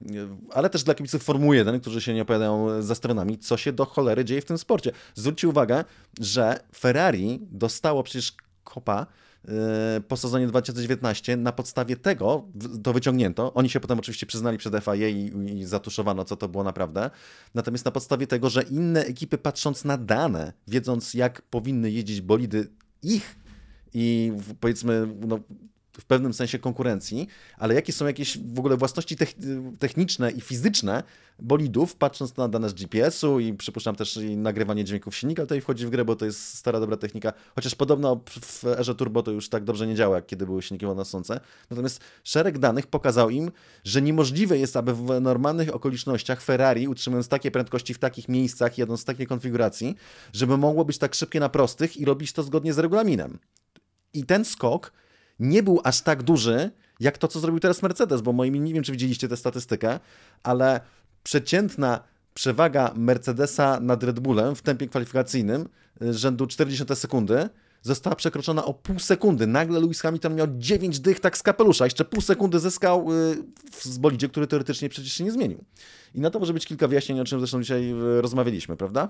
[0.00, 0.14] e,
[0.52, 3.84] ale też dla kibiców Formuły 1, którzy się nie opowiadają za stronami, co się do
[3.84, 4.92] cholery dzieje w tym sporcie.
[5.14, 5.84] Zwróćcie uwagę,
[6.20, 8.32] że Ferrari dostało przecież
[8.64, 9.06] kopa
[10.08, 11.36] po sezonie 2019.
[11.36, 12.48] Na podstawie tego
[12.82, 13.54] to wyciągnięto.
[13.54, 17.10] Oni się potem oczywiście przyznali przed FIA i, i zatuszowano, co to było naprawdę.
[17.54, 22.68] Natomiast na podstawie tego, że inne ekipy, patrząc na dane, wiedząc jak powinny jeździć bolidy
[23.02, 23.36] ich
[23.94, 25.38] i powiedzmy no,
[25.98, 27.28] w pewnym sensie konkurencji,
[27.58, 29.16] ale jakie są jakieś w ogóle własności
[29.78, 31.02] techniczne i fizyczne
[31.38, 35.86] bolidów, patrząc na dane z GPS-u i przypuszczam też i nagrywanie dźwięków silnika tutaj wchodzi
[35.86, 39.48] w grę, bo to jest stara, dobra technika, chociaż podobno w erze turbo to już
[39.48, 41.40] tak dobrze nie działa, jak kiedy były silniki wodnosące.
[41.70, 43.50] Natomiast szereg danych pokazał im,
[43.84, 49.02] że niemożliwe jest, aby w normalnych okolicznościach Ferrari, utrzymując takie prędkości w takich miejscach, jadąc
[49.02, 49.96] w takiej konfiguracji,
[50.32, 53.38] żeby mogło być tak szybkie na prostych i robić to zgodnie z regulaminem.
[54.14, 54.92] I ten skok
[55.40, 56.70] nie był aż tak duży,
[57.00, 60.00] jak to, co zrobił teraz Mercedes, bo moimi, nie wiem, czy widzieliście tę statystykę,
[60.42, 60.80] ale
[61.22, 62.00] przeciętna
[62.34, 65.68] przewaga Mercedesa nad Red Bullem w tempie kwalifikacyjnym
[66.02, 67.48] y, rzędu 40 sekundy
[67.82, 69.46] została przekroczona o pół sekundy.
[69.46, 71.84] Nagle Lewis Hamilton miał 9 dych tak z kapelusza.
[71.84, 73.36] Jeszcze pół sekundy zyskał y,
[73.72, 75.64] w bolidzie, który teoretycznie przecież się nie zmienił.
[76.14, 79.08] I na to może być kilka wyjaśnień, o czym zresztą dzisiaj y, rozmawialiśmy, prawda?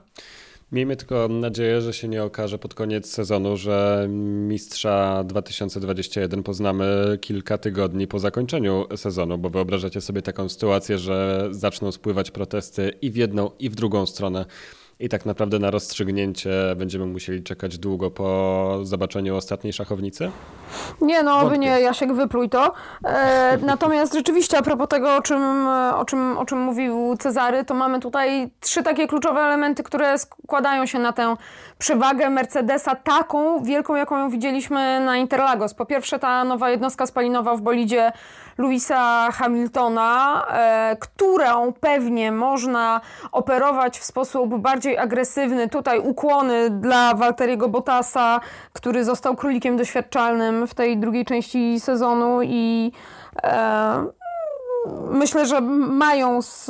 [0.73, 4.07] Miejmy tylko nadzieję, że się nie okaże pod koniec sezonu, że
[4.49, 11.93] mistrza 2021 poznamy kilka tygodni po zakończeniu sezonu, bo wyobrażacie sobie taką sytuację, że zaczną
[11.93, 14.45] spływać protesty i w jedną, i w drugą stronę
[15.03, 20.31] i tak naprawdę na rozstrzygnięcie będziemy musieli czekać długo po zobaczeniu ostatniej szachownicy?
[21.01, 22.73] Nie, no by nie, Jasiek, wypluj to.
[23.05, 27.75] E, natomiast rzeczywiście a propos tego, o czym, o, czym, o czym mówił Cezary, to
[27.75, 31.37] mamy tutaj trzy takie kluczowe elementy, które składają się na tę
[31.79, 35.75] przewagę Mercedesa, taką wielką, jaką ją widzieliśmy na Interlagos.
[35.75, 38.13] Po pierwsze ta nowa jednostka spalinowa w bolidzie
[38.59, 43.01] Louisa Hamiltona, e, którą pewnie można
[43.33, 45.69] operować w sposób bardziej agresywny.
[45.69, 48.41] Tutaj ukłony dla Walteriego Bottasa,
[48.73, 52.93] który został królikiem doświadczalnym w tej drugiej części sezonu i
[53.43, 54.22] e,
[55.11, 56.67] myślę, że mają z,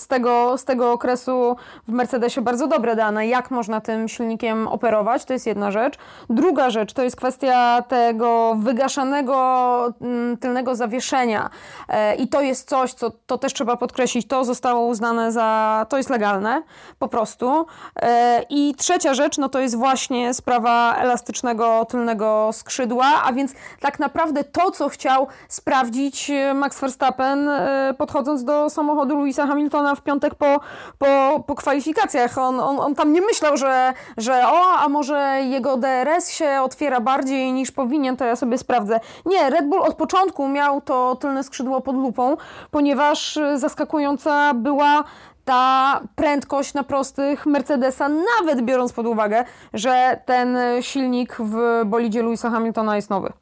[0.00, 1.56] z, tego, z tego okresu
[1.88, 5.24] w Mercedesie bardzo dobre dane, jak można tym silnikiem operować.
[5.24, 5.94] To jest jedna rzecz.
[6.30, 11.50] Druga rzecz to jest kwestia tego wygaszanego mm, tylnego zawieszenia.
[11.88, 15.96] E, I to jest coś, co to też trzeba podkreślić, to zostało uznane za, to
[15.96, 16.62] jest legalne
[16.98, 17.66] po prostu.
[18.02, 23.98] E, I trzecia rzecz, no to jest właśnie sprawa elastycznego tylnego skrzydła, a więc tak
[23.98, 27.51] naprawdę to, co chciał sprawdzić Max Verstappen E,
[27.98, 30.60] podchodząc do samochodu Louisa Hamiltona w piątek po,
[30.98, 32.38] po, po kwalifikacjach.
[32.38, 37.00] On, on, on tam nie myślał, że, że o, a może jego DRS się otwiera
[37.00, 39.00] bardziej niż powinien, to ja sobie sprawdzę.
[39.26, 42.36] Nie, Red Bull od początku miał to tylne skrzydło pod lupą,
[42.70, 45.04] ponieważ zaskakująca była
[45.44, 49.44] ta prędkość na prostych Mercedesa, nawet biorąc pod uwagę,
[49.74, 53.41] że ten silnik w bolidzie Louisa Hamiltona jest nowy.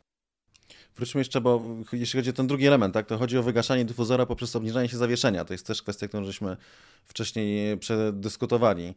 [1.00, 4.26] Wróćmy jeszcze, bo jeśli chodzi o ten drugi element, tak, to chodzi o wygaszanie dyfuzora
[4.26, 5.44] poprzez obniżanie się zawieszenia.
[5.44, 6.56] To jest też kwestia, którą żeśmy
[7.06, 8.94] wcześniej przedyskutowali.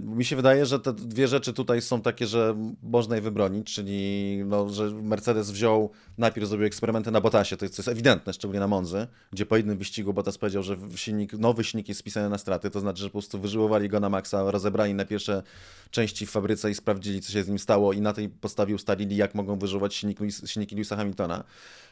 [0.00, 4.42] Mi się wydaje, że te dwie rzeczy tutaj są takie, że można je wybronić, czyli
[4.46, 8.60] no, że Mercedes wziął, najpierw zrobił eksperymenty na Botasie, to jest, to jest ewidentne, szczególnie
[8.60, 12.38] na Monzy, gdzie po jednym wyścigu Botas powiedział, że silnik, nowy silnik jest spisany na
[12.38, 15.42] straty, to znaczy, że po prostu wyżyłowali go na maksa, rozebrali na pierwsze
[15.90, 19.16] części w fabryce i sprawdzili, co się z nim stało i na tej podstawie ustalili,
[19.16, 21.44] jak mogą wyżywać silnik, silniki Lewisa Hamiltona.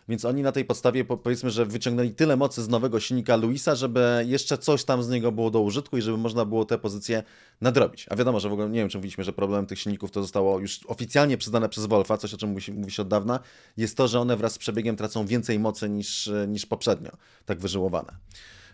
[0.09, 4.25] Więc oni na tej podstawie powiedzmy, że wyciągnęli tyle mocy z nowego silnika Luisa, żeby
[4.27, 7.23] jeszcze coś tam z niego było do użytku i żeby można było te pozycje
[7.61, 8.07] nadrobić.
[8.11, 10.61] A wiadomo, że w ogóle nie wiem, czy mówiliśmy, że problemem tych silników to zostało
[10.61, 13.41] już oficjalnie przyznane przez Wolfa, coś o czym mówi się, mówi się od dawna,
[13.77, 17.11] jest to, że one wraz z przebiegiem tracą więcej mocy niż, niż poprzednio,
[17.47, 18.17] tak wyżyłowane.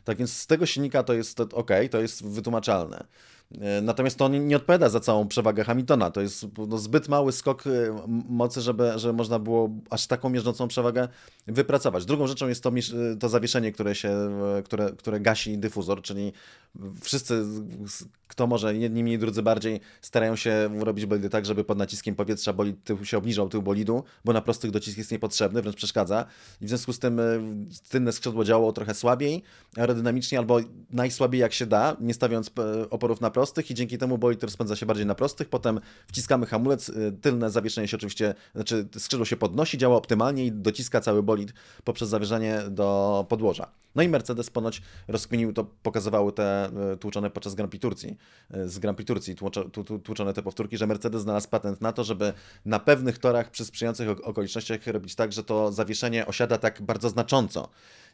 [0.05, 3.07] Tak więc z tego silnika to jest ok, to jest wytłumaczalne.
[3.61, 6.11] E, natomiast to nie odpowiada za całą przewagę Hamiltona.
[6.11, 7.71] To jest no, zbyt mały skok e,
[8.29, 11.09] mocy, żeby, żeby można było aż taką mierzącą przewagę
[11.47, 12.05] wypracować.
[12.05, 14.11] Drugą rzeczą jest to, e, to zawieszenie, które, się,
[14.65, 16.33] które, które gasi dyfuzor, czyli
[17.01, 17.45] wszyscy,
[18.29, 22.53] kto może, jedni mniej, drudzy bardziej, starają się robić bolidy tak, żeby pod naciskiem powietrza
[22.53, 26.27] bolid się obniżał, tył bolidu, bo na prostych docisk jest niepotrzebny, wręcz przeszkadza.
[26.61, 27.21] I w związku z tym
[27.89, 29.43] tylne skrzydło działało trochę słabiej
[29.77, 32.51] aerodynamicznie, albo najsłabiej jak się da, nie stawiając
[32.91, 35.49] oporów na prostych, prostych i dzięki temu bolid rozpędza się bardziej na prostych.
[35.49, 40.53] Potem wciskamy hamulec, y, tylne zawieszenie się oczywiście, znaczy skrzydło się podnosi, działa optymalnie i
[40.53, 41.53] dociska cały bolid
[41.85, 43.73] poprzez zawieszenie do podłoża.
[43.95, 48.17] No i Mercedes ponoć rozkminił, to pokazywały te y, tłuczone podczas Grand Prix Turcji,
[48.57, 49.37] y, z Grand Prix Turcji
[50.05, 52.33] tłuczone te powtórki, że Mercedes znalazł patent na to, żeby
[52.65, 57.69] na pewnych torach przy sprzyjających okolicznościach robić tak, że to zawieszenie osiada tak bardzo znacząco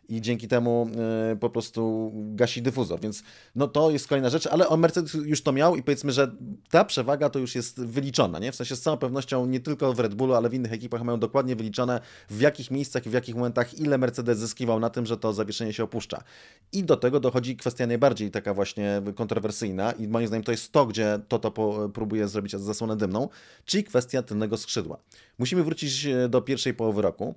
[0.09, 0.91] i dzięki temu
[1.33, 3.23] y, po prostu gasi dyfuzor, więc
[3.55, 6.37] no to jest kolejna rzecz, ale on Mercedes już to miał i powiedzmy, że
[6.71, 8.53] ta przewaga to już jest wyliczona, nie?
[8.53, 11.19] W sensie z całą pewnością nie tylko w Red Bullu, ale w innych ekipach mają
[11.19, 12.01] dokładnie wyliczone
[12.31, 15.73] w jakich miejscach i w jakich momentach ile Mercedes zyskiwał na tym, że to zawieszenie
[15.73, 16.23] się opuszcza.
[16.73, 20.87] I do tego dochodzi kwestia najbardziej taka właśnie kontrowersyjna i moim zdaniem to jest to,
[20.87, 21.51] gdzie to to
[21.89, 23.29] próbuje zrobić zasłonę dymną,
[23.65, 24.99] czyli kwestia tylnego skrzydła.
[25.39, 27.35] Musimy wrócić e, do pierwszej połowy roku,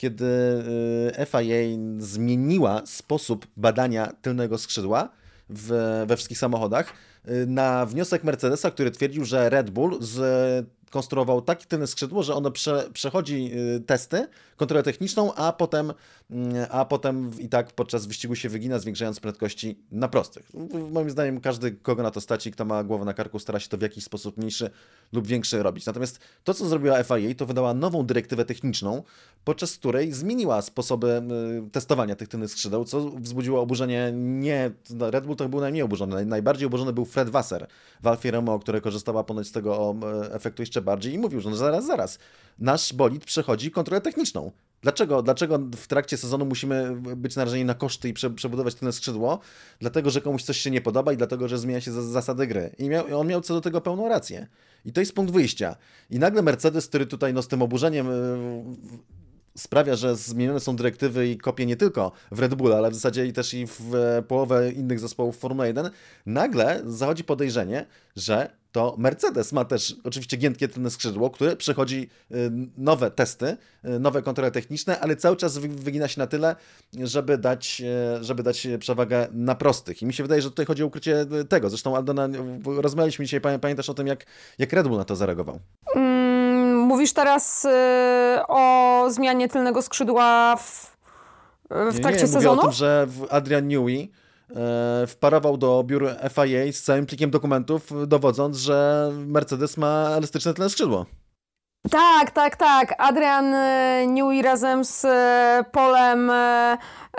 [0.00, 0.24] kiedy
[1.20, 5.08] y, FIA zmieniła sposób badania tylnego skrzydła
[5.48, 6.92] w, we wszystkich samochodach
[7.28, 10.16] y, na wniosek Mercedesa, który twierdził, że Red Bull z
[10.90, 15.92] konstruował takie tylne skrzydło, że ono prze, przechodzi y, testy, kontrolę techniczną, a potem,
[16.30, 20.52] mm, a potem i tak podczas wyścigu się wygina, zwiększając prędkości na prostych.
[20.90, 23.78] Moim zdaniem każdy, kogo na to stać kto ma głowę na karku, stara się to
[23.78, 24.70] w jakiś sposób mniejszy
[25.12, 25.86] lub większy robić.
[25.86, 29.02] Natomiast to, co zrobiła FIA, to wydała nową dyrektywę techniczną,
[29.44, 31.22] podczas której zmieniła sposoby
[31.66, 34.70] y, testowania tych tylnych skrzydeł, co wzbudziło oburzenie nie...
[34.90, 36.26] No, Red Bull to był najmniej oburzony.
[36.26, 37.66] Najbardziej oburzony był Fred Wasser
[38.02, 39.94] w Alfie Romeo, który korzystała ponoć z tego
[40.32, 42.18] efektu jeszcze bardziej i mówił, że no zaraz, zaraz,
[42.58, 44.52] nasz bolid przechodzi kontrolę techniczną.
[44.82, 49.40] Dlaczego, dlaczego w trakcie sezonu musimy być narażeni na koszty i prze, przebudować tylne skrzydło?
[49.80, 52.74] Dlatego, że komuś coś się nie podoba i dlatego, że zmienia się zasady gry.
[52.78, 54.46] I miał, on miał co do tego pełną rację.
[54.84, 55.76] I to jest punkt wyjścia.
[56.10, 58.06] I nagle Mercedes, który tutaj no, z tym oburzeniem
[59.56, 63.26] sprawia, że zmienione są dyrektywy i kopie nie tylko w Red Bull, ale w zasadzie
[63.26, 63.92] i też i w
[64.28, 65.90] połowę innych zespołów Formuły 1,
[66.26, 72.50] nagle zachodzi podejrzenie, że to Mercedes ma też oczywiście giętkie tylne skrzydło, które przechodzi y,
[72.78, 76.56] nowe testy, y, nowe kontrole techniczne, ale cały czas wygina się na tyle,
[77.02, 77.82] żeby dać,
[78.20, 80.02] y, żeby dać przewagę na prostych.
[80.02, 81.68] I mi się wydaje, że tutaj chodzi o ukrycie tego.
[81.68, 82.28] Zresztą Aldona,
[82.64, 84.26] rozmawialiśmy dzisiaj, pamiętasz o tym, jak,
[84.58, 85.58] jak Red Bull na to zareagował.
[85.94, 87.66] Mm, mówisz teraz
[88.48, 90.96] o zmianie tylnego skrzydła w,
[91.70, 92.56] w trakcie nie, nie, sezonu?
[92.56, 94.10] Mówię o tym, że Adrian Newey
[95.06, 101.06] wparował do biur FIA z całym plikiem dokumentów, dowodząc, że Mercedes ma elastyczne tle skrzydło.
[101.90, 102.94] Tak, tak, tak.
[102.98, 106.32] Adrian e, Newey razem z e, Polem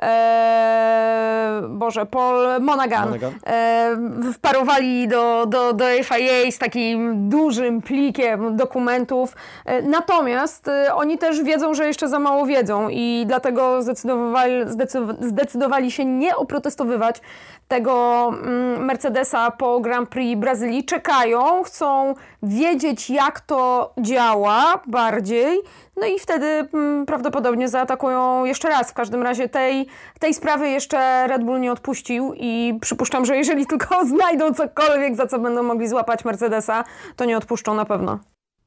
[0.02, 3.34] e, Boże, Paul Monaghan, Monaghan.
[3.48, 3.96] E,
[4.34, 9.36] wparowali do, do, do FIA z takim dużym plikiem dokumentów.
[9.66, 15.28] E, natomiast e, oni też wiedzą, że jeszcze za mało wiedzą i dlatego zdecydowali, zdecydow-
[15.28, 17.22] zdecydowali się nie oprotestowywać
[17.68, 20.84] tego mm, Mercedesa po Grand Prix Brazylii.
[20.86, 22.14] Czekają, chcą
[22.44, 25.60] wiedzieć, jak to działa bardziej.
[26.02, 28.92] No i wtedy mm, prawdopodobnie zaatakują jeszcze raz.
[28.92, 29.88] W każdym razie tej,
[30.20, 35.28] tej sprawy jeszcze Red Bull nie odpuścił i przypuszczam, że jeżeli tylko znajdą cokolwiek, za
[35.28, 36.84] co będą mogli złapać Mercedesa,
[37.16, 38.20] to nie odpuszczą na pewno.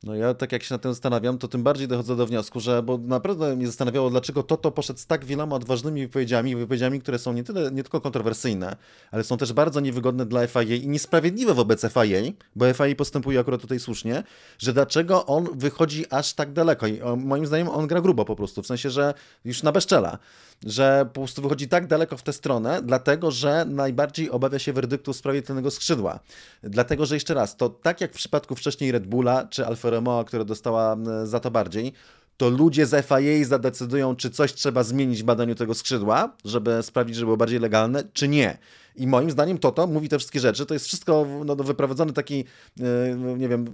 [0.04, 2.82] No ja tak jak się nad tym zastanawiam, to tym bardziej dochodzę do wniosku, że
[2.82, 7.32] bo naprawdę mnie zastanawiało, dlaczego Toto poszedł z tak wieloma odważnymi wypowiedziami, wypowiedziami, które są
[7.32, 8.76] nie, tyle, nie tylko kontrowersyjne,
[9.10, 13.60] ale są też bardzo niewygodne dla FIA i niesprawiedliwe wobec FIA, bo FIA postępuje akurat
[13.60, 14.22] tutaj słusznie,
[14.58, 18.62] że dlaczego on wychodzi aż tak daleko i moim zdaniem on gra grubo po prostu,
[18.62, 20.18] w sensie, że już na bezczela,
[20.66, 25.12] że po prostu wychodzi tak daleko w tę stronę, dlatego, że najbardziej obawia się werdyktu
[25.12, 26.20] w sprawie tylnego skrzydła.
[26.62, 30.24] Dlatego, że jeszcze raz, to tak jak w przypadku wcześniej Red Bulla czy Alfa Romeo,
[30.24, 31.92] która dostała za to bardziej,
[32.36, 37.16] to ludzie z FIA zadecydują, czy coś trzeba zmienić w badaniu tego skrzydła, żeby sprawić,
[37.16, 38.58] żeby było bardziej legalne, czy nie.
[38.96, 40.66] I moim zdaniem Toto mówi te wszystkie rzeczy.
[40.66, 42.44] To jest wszystko no, wyprowadzony taki,
[42.76, 43.64] yy, nie wiem,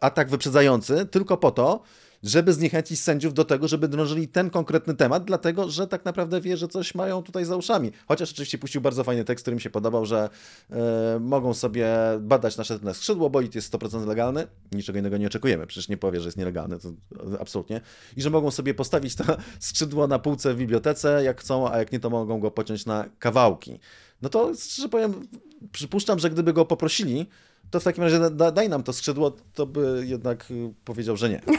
[0.00, 1.82] atak wyprzedzający, tylko po to,
[2.26, 6.56] żeby zniechęcić sędziów do tego, żeby drążyli ten konkretny temat, dlatego że tak naprawdę wie,
[6.56, 7.92] że coś mają tutaj za uszami.
[8.08, 10.28] Chociaż oczywiście puścił bardzo fajny tekst, który mi się podobał, że
[10.70, 11.88] e, mogą sobie
[12.20, 16.20] badać nasze tylne skrzydło, bolid jest 100% legalny, niczego innego nie oczekujemy, przecież nie powie,
[16.20, 16.92] że jest nielegalny, to
[17.40, 17.80] absolutnie.
[18.16, 19.24] I że mogą sobie postawić to
[19.58, 23.04] skrzydło na półce w bibliotece, jak chcą, a jak nie, to mogą go pociąć na
[23.18, 23.78] kawałki.
[24.22, 25.28] No to szczerze powiem,
[25.72, 27.26] przypuszczam, że gdyby go poprosili,
[27.70, 31.28] to w takim razie da, daj nam to skrzydło, to by jednak y, powiedział, że
[31.28, 31.40] nie.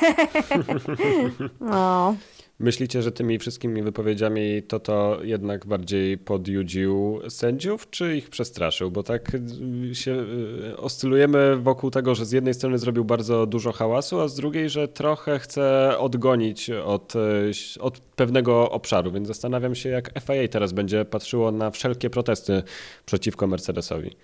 [1.59, 2.15] No.
[2.59, 8.91] Myślicie, że tymi wszystkimi wypowiedziami to to jednak bardziej podjudził sędziów, czy ich przestraszył?
[8.91, 9.31] Bo tak
[9.91, 10.25] y, się
[10.71, 14.69] y, oscylujemy wokół tego, że z jednej strony zrobił bardzo dużo hałasu, a z drugiej,
[14.69, 17.13] że trochę chce odgonić od,
[17.79, 19.11] od pewnego obszaru.
[19.11, 22.63] Więc zastanawiam się, jak FIA teraz będzie patrzyło na wszelkie protesty
[23.05, 24.15] przeciwko Mercedesowi.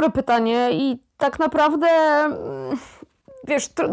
[0.00, 2.78] Dobre pytanie i tak naprawdę mm,
[3.44, 3.90] wiesz, tr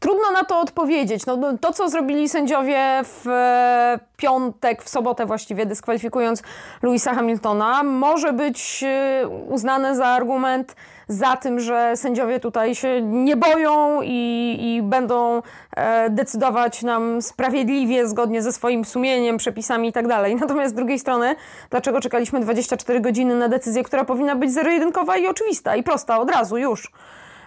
[0.00, 1.26] trudno na to odpowiedzieć.
[1.26, 6.42] No, no, to, co zrobili sędziowie w e, piątek, w sobotę właściwie, dyskwalifikując
[6.82, 10.76] Louisa Hamiltona, może być e, uznane za argument
[11.08, 15.42] za tym, że sędziowie tutaj się nie boją i, i będą
[15.76, 20.06] e, decydować nam sprawiedliwie, zgodnie ze swoim sumieniem, przepisami i tak.
[20.40, 21.34] Natomiast z drugiej strony,
[21.70, 26.30] dlaczego czekaliśmy 24 godziny na decyzję, która powinna być zero-jedynkowa i oczywista i prosta, od
[26.30, 26.90] razu, już.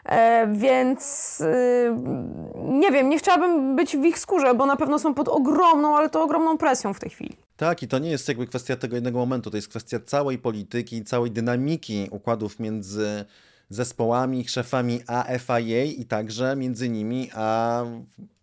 [0.05, 1.95] E, więc y,
[2.55, 6.09] nie wiem, nie chciałabym być w ich skórze, bo na pewno są pod ogromną, ale
[6.09, 7.37] to ogromną presją w tej chwili.
[7.57, 11.03] Tak, i to nie jest jakby kwestia tego jednego momentu, to jest kwestia całej polityki,
[11.03, 13.25] całej dynamiki układów między
[13.69, 17.83] zespołami, szefami a FIA i także między nimi a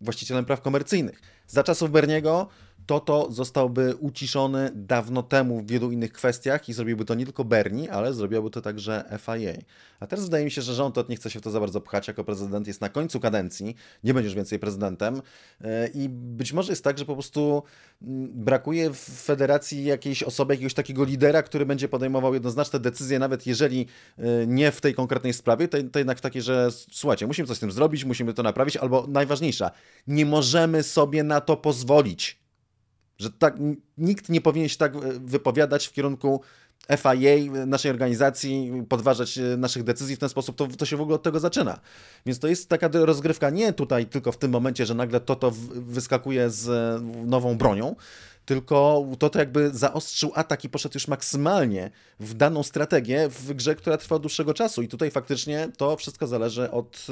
[0.01, 1.21] właścicielem praw komercyjnych.
[1.47, 2.47] Za czasów Berniego
[2.87, 7.91] Toto zostałby uciszony dawno temu w wielu innych kwestiach i zrobiłby to nie tylko Bernie,
[7.91, 9.53] ale zrobiłby to także FIA.
[9.99, 12.07] A teraz wydaje mi się, że rząd nie chce się w to za bardzo pchać,
[12.07, 15.21] jako prezydent jest na końcu kadencji, nie będzie już więcej prezydentem
[15.93, 17.63] i być może jest tak, że po prostu
[18.31, 23.85] brakuje w federacji jakiejś osoby, jakiegoś takiego lidera, który będzie podejmował jednoznaczne decyzje, nawet jeżeli
[24.47, 27.59] nie w tej konkretnej sprawie, to, to jednak w takiej, że słuchajcie, musimy coś z
[27.59, 29.71] tym zrobić, musimy to naprawić, albo najważniejsza,
[30.07, 32.46] nie możemy sobie na to pozwolić.
[33.19, 33.57] Że tak,
[33.97, 36.41] nikt nie powinien się tak wypowiadać w kierunku
[36.97, 41.23] FIA, naszej organizacji, podważać naszych decyzji w ten sposób, to, to się w ogóle od
[41.23, 41.79] tego zaczyna.
[42.25, 46.49] Więc to jest taka rozgrywka nie tutaj tylko w tym momencie, że nagle Toto wyskakuje
[46.49, 47.95] z nową bronią,
[48.45, 53.75] tylko to to jakby zaostrzył atak i poszedł już maksymalnie w daną strategię w grze,
[53.75, 54.81] która trwa od dłuższego czasu.
[54.81, 57.07] I tutaj faktycznie to wszystko zależy od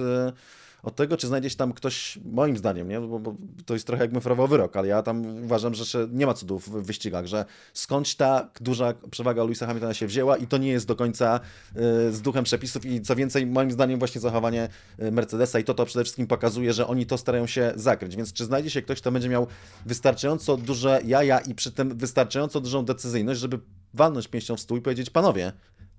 [0.85, 3.01] od tego, czy znajdzie się tam ktoś, moim zdaniem, nie?
[3.01, 6.33] Bo, bo to jest trochę jak mefrował wyrok, ale ja tam uważam, że nie ma
[6.33, 10.69] cudów w wyścigach, że skądś ta duża przewaga Louisa Hamiltona się wzięła i to nie
[10.69, 14.69] jest do końca y, z duchem przepisów i co więcej, moim zdaniem właśnie zachowanie
[15.11, 18.45] Mercedesa i to to przede wszystkim pokazuje, że oni to starają się zakryć, więc czy
[18.45, 19.47] znajdzie się ktoś, kto będzie miał
[19.85, 23.59] wystarczająco duże jaja i przy tym wystarczająco dużą decyzyjność, żeby
[23.93, 25.51] walnąć pięścią w stół i powiedzieć, panowie,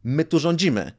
[0.04, 0.92] my tu rządzimy,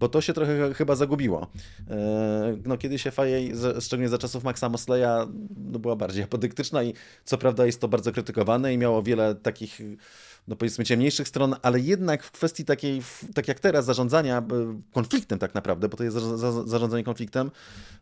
[0.00, 1.46] bo to się trochę chyba zagubiło.
[1.90, 6.94] E, no kiedyś FIA, szczególnie za czasów Maxa Mosleya, no, była bardziej apodyktyczna i
[7.24, 9.80] co prawda jest to bardzo krytykowane i miało wiele takich
[10.48, 13.02] no powiedzmy ciemniejszych stron, ale jednak w kwestii takiej,
[13.34, 14.42] tak jak teraz, zarządzania
[14.92, 16.16] konfliktem tak naprawdę, bo to jest
[16.64, 17.50] zarządzanie konfliktem,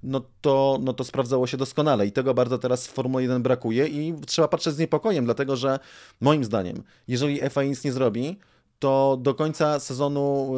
[0.03, 3.87] no to, no to sprawdzało się doskonale i tego bardzo teraz w Formule 1 brakuje
[3.87, 5.79] i trzeba patrzeć z niepokojem, dlatego że
[6.21, 8.39] moim zdaniem, jeżeli FIA nic nie zrobi,
[8.79, 10.55] to do końca sezonu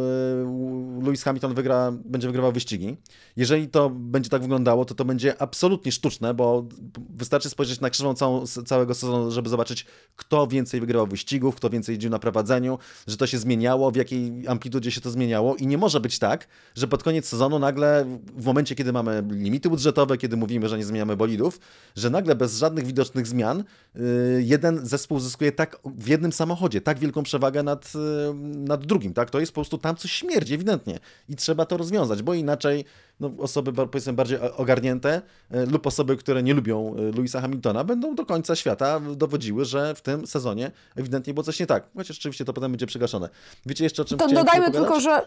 [1.00, 2.96] y, Lewis Hamilton wygra, będzie wygrywał wyścigi.
[3.36, 6.64] Jeżeli to będzie tak wyglądało, to to będzie absolutnie sztuczne, bo
[7.10, 11.92] wystarczy spojrzeć na krzywą całą, całego sezonu, żeby zobaczyć, kto więcej wygrywał wyścigów, kto więcej
[11.92, 15.78] jeździł na prowadzeniu, że to się zmieniało, w jakiej amplitudzie się to zmieniało i nie
[15.78, 20.36] może być tak, że pod koniec sezonu nagle, w momencie, kiedy mamy limity budżetowe, kiedy
[20.36, 21.60] mówimy, że nie zmieniamy bolidów,
[21.96, 23.64] że nagle bez żadnych widocznych zmian
[23.96, 28.09] y, jeden zespół zyskuje tak w jednym samochodzie, tak wielką przewagę nad y,
[28.44, 29.30] nad drugim, tak?
[29.30, 30.98] To jest po prostu tam coś śmierdzi ewidentnie
[31.28, 32.84] i trzeba to rozwiązać, bo inaczej
[33.20, 38.14] no, osoby powiedzmy bardziej ogarnięte e, lub osoby, które nie lubią e, Louisa Hamiltona będą
[38.14, 41.84] do końca świata dowodziły, że w tym sezonie ewidentnie było coś nie tak.
[41.96, 43.28] Chociaż oczywiście to potem będzie przegaszone.
[43.66, 45.20] Wiecie jeszcze o czym To dodajmy tylko, że A,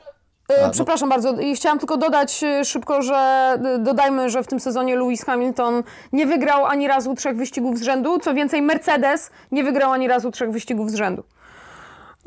[0.61, 0.71] no.
[0.71, 5.83] Przepraszam bardzo, i chciałam tylko dodać szybko, że dodajmy, że w tym sezonie Lewis Hamilton
[6.13, 8.19] nie wygrał ani razu trzech wyścigów z rzędu.
[8.19, 11.23] Co więcej, Mercedes nie wygrał ani razu trzech wyścigów z rzędu.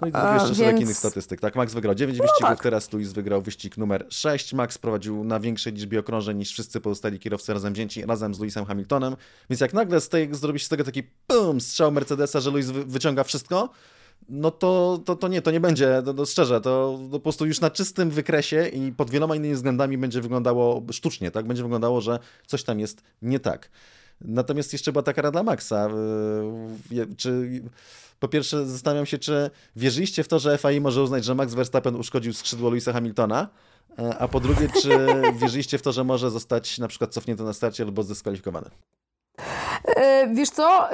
[0.01, 0.59] No i jeszcze więc...
[0.59, 1.41] szereg innych statystyk.
[1.41, 2.63] Tak, Max wygrał 9 no wyścigów, tak.
[2.63, 4.53] teraz Luis wygrał wyścig numer 6.
[4.53, 8.65] Max prowadził na większej liczbie okrążeń niż wszyscy pozostali kierowcy razem wzięci, razem z Lewisem
[8.65, 9.17] Hamiltonem.
[9.51, 12.67] Więc jak nagle z tej, zrobi się z tego taki pum, strzał Mercedesa, że Lewis
[12.71, 13.71] wyciąga wszystko,
[14.29, 17.47] no to, to, to nie, to nie będzie, to, to szczerze, to, to po prostu
[17.47, 21.47] już na czystym wykresie i pod wieloma innymi względami będzie wyglądało sztucznie, tak?
[21.47, 23.71] Będzie wyglądało, że coś tam jest nie tak.
[24.21, 25.89] Natomiast jeszcze była taka rada dla Maxa.
[27.17, 27.63] Czy
[28.21, 31.97] po pierwsze zastanawiam się, czy wierzyliście w to, że FAI może uznać, że Max Verstappen
[31.97, 33.49] uszkodził skrzydło Louisa Hamiltona,
[33.99, 35.07] e, a po drugie, czy
[35.41, 38.71] wierzyliście w to, że może zostać na przykład cofnięty na starcie albo zdyskwalifikowany?
[39.85, 40.89] E, wiesz co,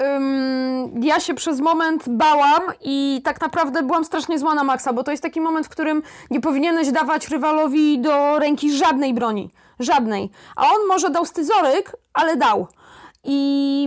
[1.00, 5.10] ja się przez moment bałam i tak naprawdę byłam strasznie zła na Maxa, bo to
[5.10, 9.50] jest taki moment, w którym nie powinieneś dawać rywalowi do ręki żadnej broni.
[9.78, 10.30] Żadnej.
[10.56, 12.66] A on może dał styzoryk, ale dał.
[13.24, 13.84] I,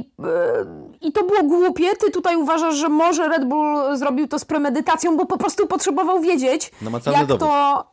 [1.02, 1.96] I to było głupie.
[1.96, 6.22] Ty tutaj uważasz, że może Red Bull zrobił to z premedytacją, bo po prostu potrzebował
[6.22, 6.72] wiedzieć,
[7.12, 7.40] jak dowód.
[7.50, 7.86] to.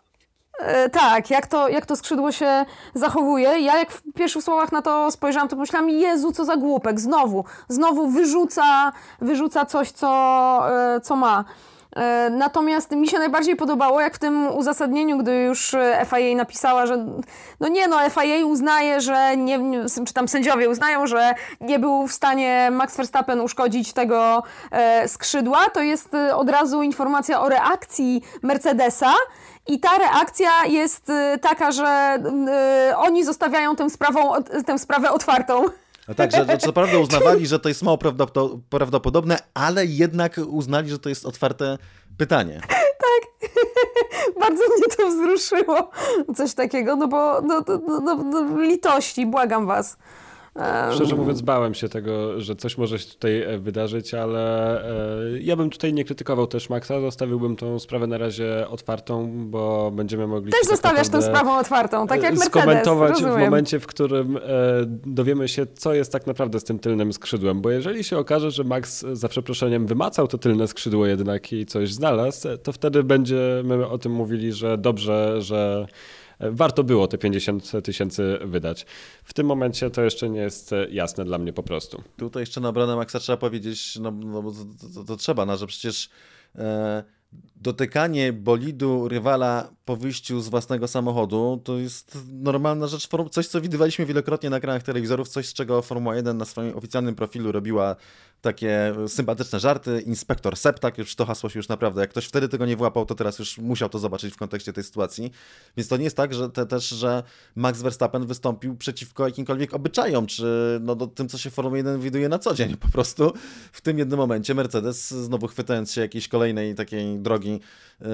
[0.58, 2.64] E, tak, jak to, jak to skrzydło się
[2.94, 3.48] zachowuje.
[3.60, 7.44] Ja jak w pierwszych słowach na to spojrzałam, to myślałam, Jezu, co za głupek, znowu,
[7.68, 10.08] znowu wyrzuca, wyrzuca coś, co,
[10.70, 11.44] e, co ma.
[11.96, 16.86] E, natomiast mi się najbardziej podobało, jak w tym uzasadnieniu, gdy już e, FIA napisała,
[16.86, 17.06] że
[17.60, 19.60] no nie, no FIA uznaje, że nie,
[20.06, 25.70] czy tam sędziowie uznają, że nie był w stanie Max Verstappen uszkodzić tego e, skrzydła,
[25.70, 29.12] to jest od razu informacja o reakcji Mercedesa,
[29.66, 32.18] i ta reakcja jest taka, że
[32.96, 34.32] oni zostawiają tę, sprawą,
[34.66, 35.64] tę sprawę otwartą.
[36.08, 37.98] No tak, że, co prawda uznawali, że to jest mało
[38.70, 41.78] prawdopodobne, ale jednak uznali, że to jest otwarte
[42.18, 42.60] pytanie.
[42.68, 43.50] Tak.
[44.40, 45.90] Bardzo mnie to wzruszyło.
[46.36, 49.96] Coś takiego, no bo no, no, no, no litości, błagam was.
[50.94, 55.56] Szczerze mówiąc, bałem się tego, że coś może się tutaj e, wydarzyć, ale e, ja
[55.56, 60.52] bym tutaj nie krytykował też Maxa, zostawiłbym tą sprawę na razie otwartą, bo będziemy mogli.
[60.52, 62.62] Też tak zostawiasz tę sprawę otwartą, tak jak Mercedes.
[62.62, 63.36] Skomentować rozumiem.
[63.36, 64.40] w momencie, w którym e,
[65.06, 68.64] dowiemy się, co jest tak naprawdę z tym tylnym skrzydłem, bo jeżeli się okaże, że
[68.64, 73.98] Max za przeproszeniem wymacał to tylne skrzydło jednak i coś znalazł, to wtedy będziemy o
[73.98, 75.86] tym mówili, że dobrze, że
[76.50, 78.86] warto było te 50 tysięcy wydać.
[79.24, 82.02] W tym momencie to jeszcze nie jest jasne dla mnie po prostu.
[82.16, 85.66] Tutaj jeszcze na obronę Maxa trzeba powiedzieć, no, no to, to, to, trzeba, no, że
[85.66, 86.10] przecież
[86.54, 87.04] e,
[87.56, 94.06] dotykanie bolidu rywala po wyjściu z własnego samochodu to jest normalna rzecz, coś co widywaliśmy
[94.06, 97.96] wielokrotnie na ekranach telewizorów, coś z czego Formuła 1 na swoim oficjalnym profilu robiła
[98.42, 100.00] takie sympatyczne żarty.
[100.00, 103.14] Inspektor Septak, już to hasło się już naprawdę, jak ktoś wtedy tego nie włapał, to
[103.14, 105.32] teraz już musiał to zobaczyć w kontekście tej sytuacji.
[105.76, 107.22] Więc to nie jest tak, że te, też, że
[107.56, 112.00] Max Verstappen wystąpił przeciwko jakimkolwiek obyczajom, czy no, do tym, co się w Formule 1
[112.00, 112.76] widuje na co dzień.
[112.76, 113.32] Po prostu
[113.72, 117.60] w tym jednym momencie Mercedes, znowu chwytając się jakiejś kolejnej takiej drogi
[118.00, 118.08] yy,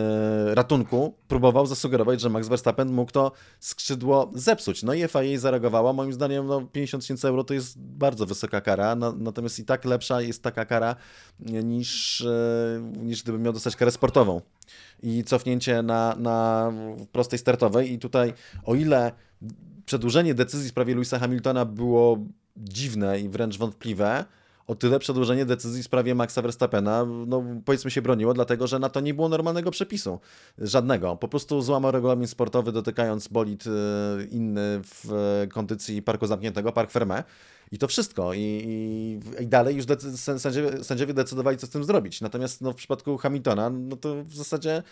[0.55, 4.83] ratunku, próbował zasugerować, że Max Verstappen mógł to skrzydło zepsuć.
[4.83, 5.93] No i FIA zareagowała.
[5.93, 9.85] Moim zdaniem no, 50 tysięcy euro to jest bardzo wysoka kara, na, natomiast i tak
[9.85, 10.97] lepsza jest taka kara
[11.41, 14.41] niż, e, niż gdybym miał dostać karę sportową
[15.03, 16.73] i cofnięcie na, na
[17.13, 17.93] prostej startowej.
[17.93, 18.33] I tutaj,
[18.65, 19.13] o ile
[19.87, 22.19] przedłużenie decyzji w sprawie Louisa Hamiltona było
[22.57, 24.25] dziwne i wręcz wątpliwe,
[24.69, 28.89] o tyle przedłużenie decyzji w sprawie Maxa Verstappena, no powiedzmy się broniło, dlatego że na
[28.89, 30.21] to nie było normalnego przepisu.
[30.59, 31.17] Żadnego.
[31.17, 33.71] Po prostu złamał regulamin sportowy, dotykając bolid y,
[34.31, 37.23] inny w kondycji parku zamkniętego, Park Fermé.
[37.73, 38.35] I to wszystko.
[38.35, 42.21] I, i, i dalej już decy- sędziowie, sędziowie, decydowali, co z tym zrobić.
[42.21, 44.83] Natomiast no, w przypadku Hamiltona, no to w zasadzie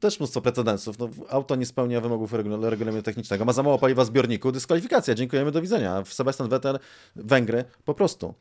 [0.00, 0.98] też mnóstwo precedensów.
[0.98, 5.50] No, auto nie spełnia wymogów regulaminu technicznego, ma za mało paliwa w zbiorniku, dyskwalifikacja, dziękujemy,
[5.50, 6.02] do widzenia.
[6.06, 6.78] Sebastian Vettel,
[7.16, 8.34] Węgry, po prostu.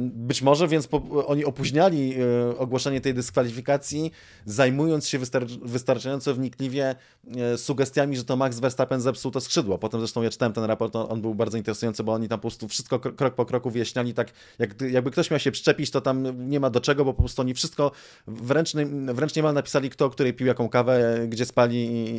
[0.00, 4.12] Być może więc po, oni opóźniali e, ogłoszenie tej dyskwalifikacji,
[4.46, 6.94] zajmując się wystar wystarczająco wnikliwie
[7.36, 9.78] e, sugestiami, że to Max Verstappen zepsuł to skrzydło.
[9.78, 12.42] Potem zresztą ja czytałem ten raport, on, on był bardzo interesujący, bo oni tam po
[12.42, 16.48] prostu wszystko krok po kroku wyjaśniali, tak jak, jakby ktoś miał się przyczepić, to tam
[16.50, 17.90] nie ma do czego, bo po prostu oni wszystko
[18.26, 18.72] wręcz,
[19.12, 21.76] wręcz niemal napisali, kto której pił jaką kawę, gdzie spali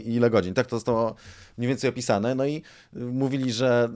[0.08, 0.54] i ile godzin.
[0.54, 1.16] Tak to zostało
[1.58, 2.36] mniej więcej opisane.
[2.36, 2.62] No i
[2.94, 3.90] mówili, że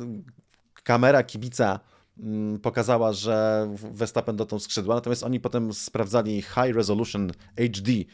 [0.88, 1.80] kamera kibica
[2.20, 8.06] mm, pokazała, że Verstappen dotąd skrzydła, natomiast oni potem sprawdzali High Resolution HD y,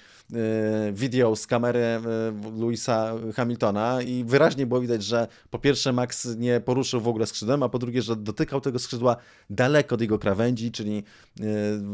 [0.94, 6.60] video z kamery y, Louisa Hamiltona i wyraźnie było widać, że po pierwsze Max nie
[6.60, 9.16] poruszył w ogóle skrzydłem, a po drugie, że dotykał tego skrzydła
[9.50, 11.04] daleko od jego krawędzi, czyli
[11.40, 11.44] y,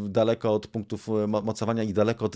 [0.09, 2.35] daleko od punktów mocowania i daleko od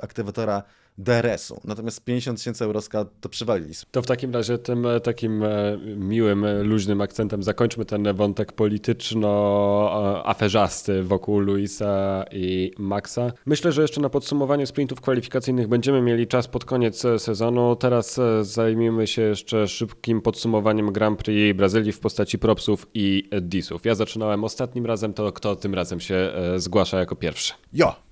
[0.00, 0.62] aktywatora
[0.98, 1.60] DRS-u.
[1.64, 3.74] Natomiast 50 tysięcy euroska to przywalili.
[3.90, 8.52] To w takim razie tym e, takim e, miłym, e, luźnym akcentem zakończmy ten wątek
[8.52, 13.32] polityczno-aferzasty wokół Luisa i Maxa.
[13.46, 17.76] Myślę, że jeszcze na podsumowanie sprintów kwalifikacyjnych będziemy mieli czas pod koniec sezonu.
[17.76, 23.84] Teraz zajmiemy się jeszcze szybkim podsumowaniem Grand Prix Brazylii w postaci propsów i disów.
[23.84, 27.52] Ja zaczynałem ostatnim razem, to kto tym razem się zgłasza jako pierwszy?
[27.72, 28.11] Ja!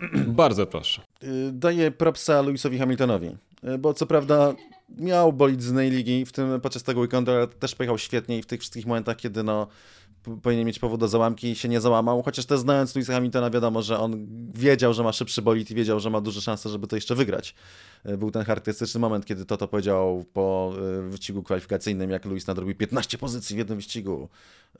[0.26, 1.02] Bardzo proszę.
[1.22, 4.54] Y, daję propsa Lewisowi Hamiltonowi, y, bo co prawda
[4.98, 8.46] miał bolid z ligi, w tym podczas tego weekendu, ale też pojechał świetnie i w
[8.46, 9.66] tych wszystkich momentach, kiedy no
[10.42, 13.98] powinien mieć powód do załamki się nie załamał, chociaż też znając Louisa Hamiltona wiadomo, że
[13.98, 17.14] on wiedział, że ma szybszy bolid i wiedział, że ma duże szanse, żeby to jeszcze
[17.14, 17.54] wygrać.
[18.08, 20.72] Y, był ten charakterystyczny moment, kiedy to to powiedział po
[21.08, 24.28] wyścigu kwalifikacyjnym, jak Louis nadrobił 15 pozycji w jednym wyścigu,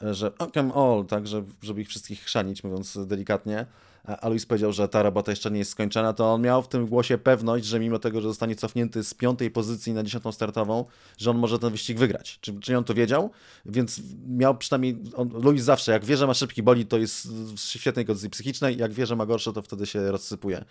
[0.00, 1.24] że come all, tak,
[1.62, 3.66] żeby ich wszystkich chrzanić, mówiąc delikatnie
[4.04, 6.86] a Luis powiedział, że ta robota jeszcze nie jest skończona, to on miał w tym
[6.86, 10.84] głosie pewność, że mimo tego, że zostanie cofnięty z piątej pozycji na dziesiątą startową,
[11.18, 12.38] że on może ten wyścig wygrać.
[12.40, 13.30] Czy, czy on to wiedział?
[13.66, 17.58] Więc miał przynajmniej, on, Luis zawsze, jak wie, że ma szybki boli, to jest w
[17.58, 20.64] świetnej kondycji psychicznej, jak wie, że ma gorsze, to wtedy się rozsypuje,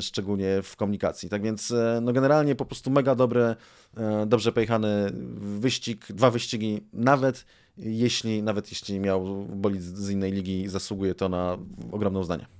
[0.00, 1.28] szczególnie w komunikacji.
[1.28, 3.56] Tak więc, e, no generalnie po prostu mega dobry,
[3.96, 5.10] e, dobrze pojechany
[5.58, 7.44] wyścig, dwa wyścigi, nawet
[7.78, 11.58] jeśli, nawet jeśli miał bolid z innej ligi, zasługuje to na
[11.92, 12.59] ogromne uznanie.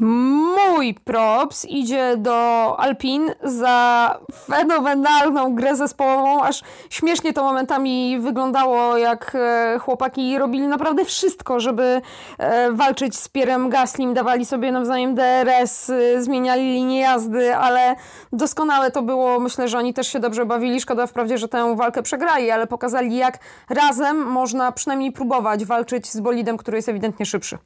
[0.00, 9.32] Mój props idzie do Alpin za fenomenalną grę zespołową, aż śmiesznie to momentami wyglądało, jak
[9.34, 12.02] e, chłopaki robili naprawdę wszystko, żeby
[12.38, 17.96] e, walczyć z Pierem Gaslim, dawali sobie nawzajem DRS, e, zmieniali linię jazdy, ale
[18.32, 22.02] doskonałe to było, myślę, że oni też się dobrze bawili, szkoda wprawdzie, że tę walkę
[22.02, 23.38] przegrali, ale pokazali jak
[23.70, 27.58] razem można przynajmniej próbować walczyć z bolidem, który jest ewidentnie szybszy.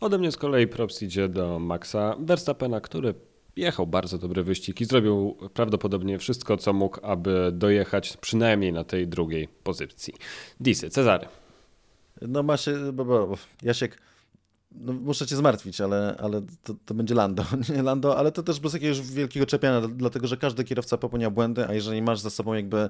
[0.00, 3.14] Ode mnie z kolei props idzie do Maxa Verstappena, który
[3.56, 9.08] jechał bardzo dobry wyścig i zrobił prawdopodobnie wszystko, co mógł, aby dojechać przynajmniej na tej
[9.08, 10.14] drugiej pozycji.
[10.60, 11.26] Disy, Cezary.
[12.22, 13.98] No masz, bo, bo, Jasiek,
[14.70, 17.44] no, muszę cię zmartwić, ale, ale to, to, będzie Lando.
[17.76, 21.68] Nie Lando, ale to też bez jakiegoś wielkiego czepiania, dlatego że każdy kierowca popełnia błędy,
[21.68, 22.88] a jeżeli masz za sobą jakby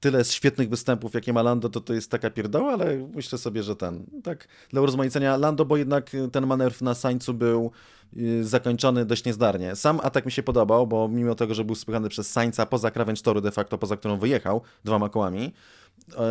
[0.00, 3.76] tyle świetnych występów, jakie ma Lando, to to jest taka pierdoła, ale myślę sobie, że
[3.76, 7.70] ten, tak dla urozmaicenia Lando, bo jednak ten manewr na Sańcu był
[8.16, 9.76] y, zakończony dość niezdarnie.
[9.76, 13.22] Sam atak mi się podobał, bo mimo tego, że był spychany przez Sańca poza krawędź
[13.22, 15.52] toru de facto, poza którą wyjechał dwoma kołami,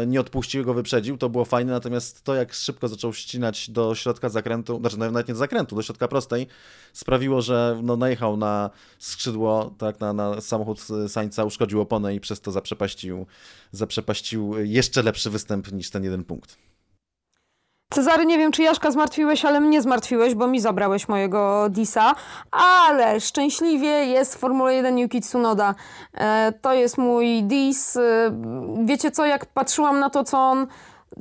[0.07, 4.30] nie odpuścił go, wyprzedził, to było fajne, natomiast to jak szybko zaczął ścinać do środka
[4.30, 6.47] zakrętu, znaczy nawet nie do zakrętu, do środka prostej,
[6.93, 12.41] sprawiło, że no, najechał na skrzydło, tak, na, na samochód Sańca, uszkodził oponę i przez
[12.41, 13.26] to zaprzepaścił,
[13.72, 16.57] zaprzepaścił jeszcze lepszy występ niż ten jeden punkt.
[17.94, 22.16] Cezary, nie wiem, czy Jaszka zmartwiłeś, ale mnie zmartwiłeś, bo mi zabrałeś mojego Disa,
[22.52, 25.76] ale szczęśliwie jest w Formule 1 Yuki Tsunoda.
[26.14, 27.98] E, to jest mój Dis.
[27.98, 28.02] E,
[28.84, 30.68] wiecie co, jak patrzyłam na to, co on,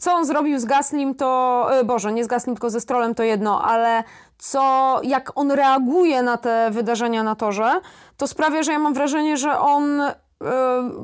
[0.00, 1.66] co on zrobił z Gaslim, to...
[1.70, 4.04] E, Boże, nie z Gaslim, tylko ze Strolem, to jedno, ale
[4.38, 7.80] co, jak on reaguje na te wydarzenia na torze,
[8.16, 10.02] to sprawia, że ja mam wrażenie, że on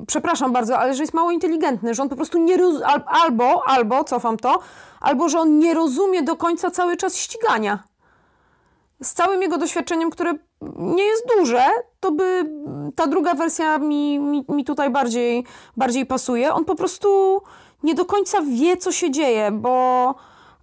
[0.07, 2.82] przepraszam bardzo, ale że jest mało inteligentny, że on po prostu nie roz...
[3.07, 4.59] albo, albo, cofam to,
[5.01, 7.78] albo że on nie rozumie do końca cały czas ścigania.
[9.03, 10.32] Z całym jego doświadczeniem, które
[10.76, 11.64] nie jest duże,
[12.01, 12.51] to by
[12.95, 15.45] ta druga wersja mi, mi, mi tutaj bardziej,
[15.76, 16.55] bardziej pasuje.
[16.55, 17.43] On po prostu
[17.82, 20.14] nie do końca wie, co się dzieje, bo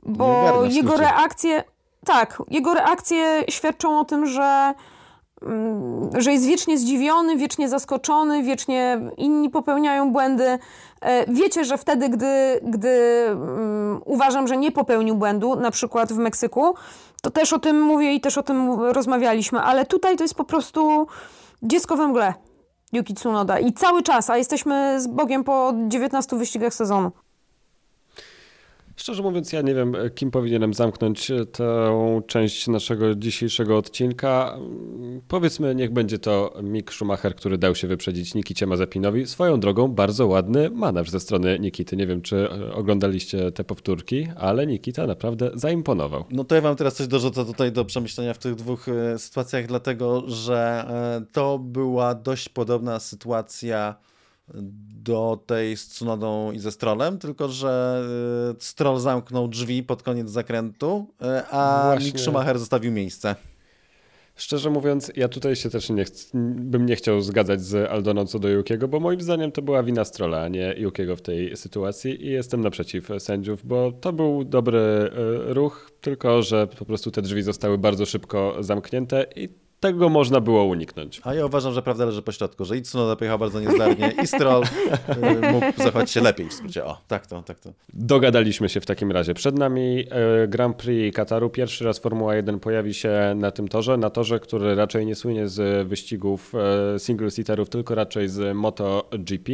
[0.06, 1.64] bo jego reakcje,
[2.06, 4.74] tak, jego reakcje świadczą o tym, że
[6.18, 10.60] że jest wiecznie zdziwiony, wiecznie zaskoczony, wiecznie inni popełniają błędy.
[11.02, 16.18] E, wiecie, że wtedy, gdy, gdy um, uważam, że nie popełnił błędu, na przykład w
[16.18, 16.76] Meksyku,
[17.22, 20.44] to też o tym mówię i też o tym rozmawialiśmy, ale tutaj to jest po
[20.44, 21.08] prostu
[21.64, 22.34] dziecko we mgle.
[22.94, 23.60] Yuki Tsunoda.
[23.60, 27.12] I cały czas, a jesteśmy z Bogiem po 19 wyścigach sezonu.
[28.96, 34.58] Szczerze mówiąc, ja nie wiem, kim powinienem zamknąć tę część naszego dzisiejszego odcinka.
[35.28, 39.28] Powiedzmy, niech będzie to Mick Schumacher, który dał się wyprzedzić Nikicie Mazepinowi.
[39.28, 41.98] Swoją drogą bardzo ładny manewr ze strony Nikity.
[41.98, 46.26] Nie wiem, czy oglądaliście te powtórki, ale Nikita naprawdę zaimponował.
[46.32, 49.68] No to ja wam teraz coś dorzucę tutaj do przemyślenia w tych dwóch e, sytuacjach,
[49.68, 50.86] dlatego że
[51.22, 53.96] e, to była dość podobna sytuacja
[54.54, 58.04] do tej z Tsunodą i ze Strollem, tylko że
[58.58, 62.06] y, Stroll zamknął drzwi pod koniec zakrętu, y, a Właśnie.
[62.06, 63.36] Mick Schumacher zostawił miejsce.
[64.38, 68.50] Szczerze mówiąc, ja tutaj się też nie bym nie chciał zgadzać z Aldoną co do
[68.50, 72.30] Jukiego, bo moim zdaniem to była wina Strolla, a nie Jukiego w tej sytuacji i
[72.30, 75.10] jestem naprzeciw sędziów, bo to był dobry y,
[75.54, 80.64] ruch, tylko że po prostu te drzwi zostały bardzo szybko zamknięte i tego można było
[80.64, 81.22] uniknąć.
[81.24, 84.28] A ja uważam, że prawda leży po środku, że i Tsunoda pojechał bardzo niezdarnie i
[84.28, 86.86] Stroll y, mógł zachować się lepiej w skrócie.
[86.86, 87.74] O, tak to, tak to.
[87.94, 89.34] Dogadaliśmy się w takim razie.
[89.34, 90.00] Przed nami
[90.44, 91.50] y, Grand Prix Kataru.
[91.50, 95.48] Pierwszy raz Formuła 1 pojawi się na tym torze, na torze, który raczej nie słynie
[95.48, 96.54] z wyścigów
[96.96, 99.52] y, single-seaterów, tylko raczej z MotoGP.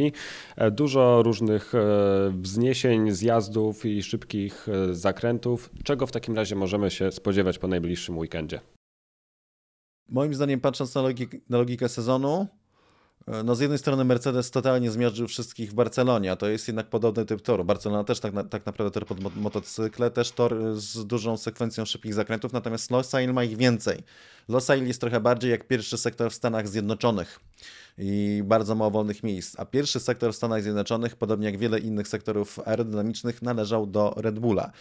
[0.70, 1.72] Dużo różnych
[2.30, 5.70] wzniesień, zjazdów i szybkich zakrętów.
[5.84, 8.60] Czego w takim razie możemy się spodziewać po najbliższym weekendzie?
[10.12, 12.46] Moim zdaniem, patrząc na, logik, na logikę sezonu,
[13.26, 16.90] e, no z jednej strony Mercedes totalnie zmiażdżył wszystkich w Barcelonie, a to jest jednak
[16.90, 17.64] podobny typ toru.
[17.64, 22.14] Barcelona też tak, na, tak naprawdę tor pod motocykle, też tor z dużą sekwencją szybkich
[22.14, 24.02] zakrętów, natomiast Losail ma ich więcej.
[24.48, 27.40] Losail jest trochę bardziej jak pierwszy sektor w Stanach Zjednoczonych
[27.98, 29.54] i bardzo mało wolnych miejsc.
[29.58, 34.38] A pierwszy sektor w Stanach Zjednoczonych, podobnie jak wiele innych sektorów aerodynamicznych, należał do Red
[34.38, 34.72] Bulla.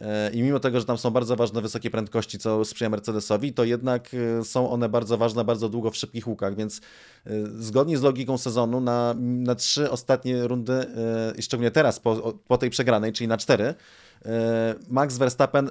[0.00, 3.64] E, I mimo tego, że tam są bardzo ważne wysokie prędkości, co sprzyja Mercedesowi, to
[3.64, 6.80] jednak e, są one bardzo ważne bardzo długo w szybkich łukach, więc
[7.26, 10.86] e, zgodnie z logiką sezonu na, na trzy ostatnie rundy,
[11.40, 13.74] szczególnie teraz po, po tej przegranej, czyli na cztery,
[14.88, 15.70] Max Verstappen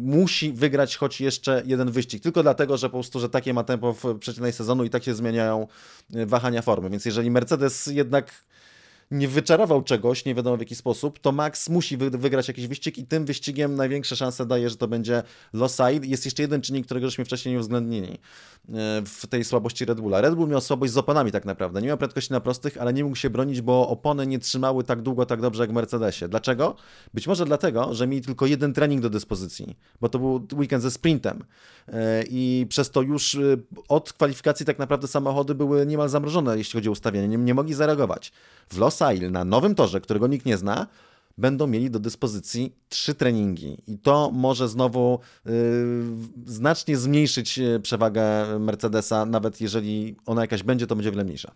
[0.00, 3.92] musi wygrać choć jeszcze jeden wyścig, tylko dlatego, że po prostu, że takie ma tempo
[3.92, 5.66] w przeciętnej sezonu i tak się zmieniają
[6.14, 6.90] e, wahania formy.
[6.90, 8.32] Więc jeżeli Mercedes jednak
[9.10, 13.06] nie wyczarował czegoś, nie wiadomo w jaki sposób, to Max musi wygrać jakiś wyścig i
[13.06, 15.22] tym wyścigiem największe szanse daje, że to będzie
[15.52, 16.02] Losail.
[16.02, 18.18] Jest jeszcze jeden czynnik, którego żeśmy wcześniej nie uwzględnili e,
[19.06, 20.20] w tej słabości Red Bulla.
[20.20, 21.80] Red Bull miał słabość z oponami tak naprawdę.
[21.82, 25.02] Nie miał prędkości na prostych, ale nie mógł się bronić, bo opony nie trzymały tak
[25.02, 26.28] długo, tak dobrze jak w Mercedesie.
[26.28, 26.76] Dlaczego?
[27.14, 30.90] Być może dlatego, że mieli tylko jeden trening do dyspozycji, bo to był weekend ze
[30.90, 31.44] sprintem
[31.88, 33.38] e, i przez to już e,
[33.88, 37.28] od kwalifikacji tak naprawdę samochody były niemal zamrożone, jeśli chodzi o ustawienie.
[37.28, 38.32] Nie, nie mogli zareagować.
[38.68, 40.86] W Losail na nowym torze, którego nikt nie zna,
[41.38, 43.82] będą mieli do dyspozycji trzy treningi.
[43.86, 45.52] I to może znowu yy,
[46.46, 48.22] znacznie zmniejszyć y, przewagę
[48.58, 51.52] Mercedesa, nawet jeżeli ona jakaś będzie, to będzie wiele mniejsza.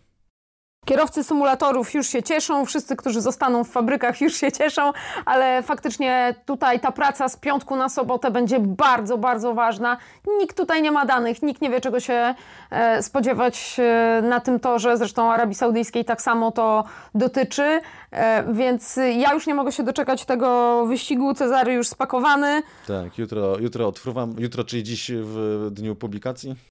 [0.85, 4.91] Kierowcy symulatorów już się cieszą, wszyscy, którzy zostaną w fabrykach już się cieszą,
[5.25, 9.97] ale faktycznie tutaj ta praca z piątku na sobotę będzie bardzo, bardzo ważna.
[10.39, 12.35] Nikt tutaj nie ma danych, nikt nie wie czego się
[12.69, 16.83] e, spodziewać e, na tym torze, zresztą Arabii Saudyjskiej tak samo to
[17.15, 17.81] dotyczy,
[18.11, 22.63] e, więc ja już nie mogę się doczekać tego wyścigu, Cezary już spakowany.
[22.87, 26.70] Tak, jutro, jutro odfruwam, jutro czyli dziś w dniu publikacji.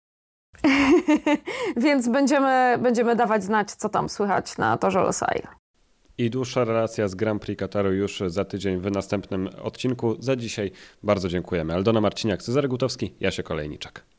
[1.84, 5.42] Więc będziemy, będziemy dawać znać, co tam słychać na torze Losail.
[6.18, 10.16] I dłuższa relacja z Grand Prix Kataru już za tydzień w następnym odcinku.
[10.18, 10.70] Za dzisiaj
[11.02, 11.74] bardzo dziękujemy.
[11.74, 14.10] Aldona Marciniak, Cezary Gutowski, Jasie Kolejniczak.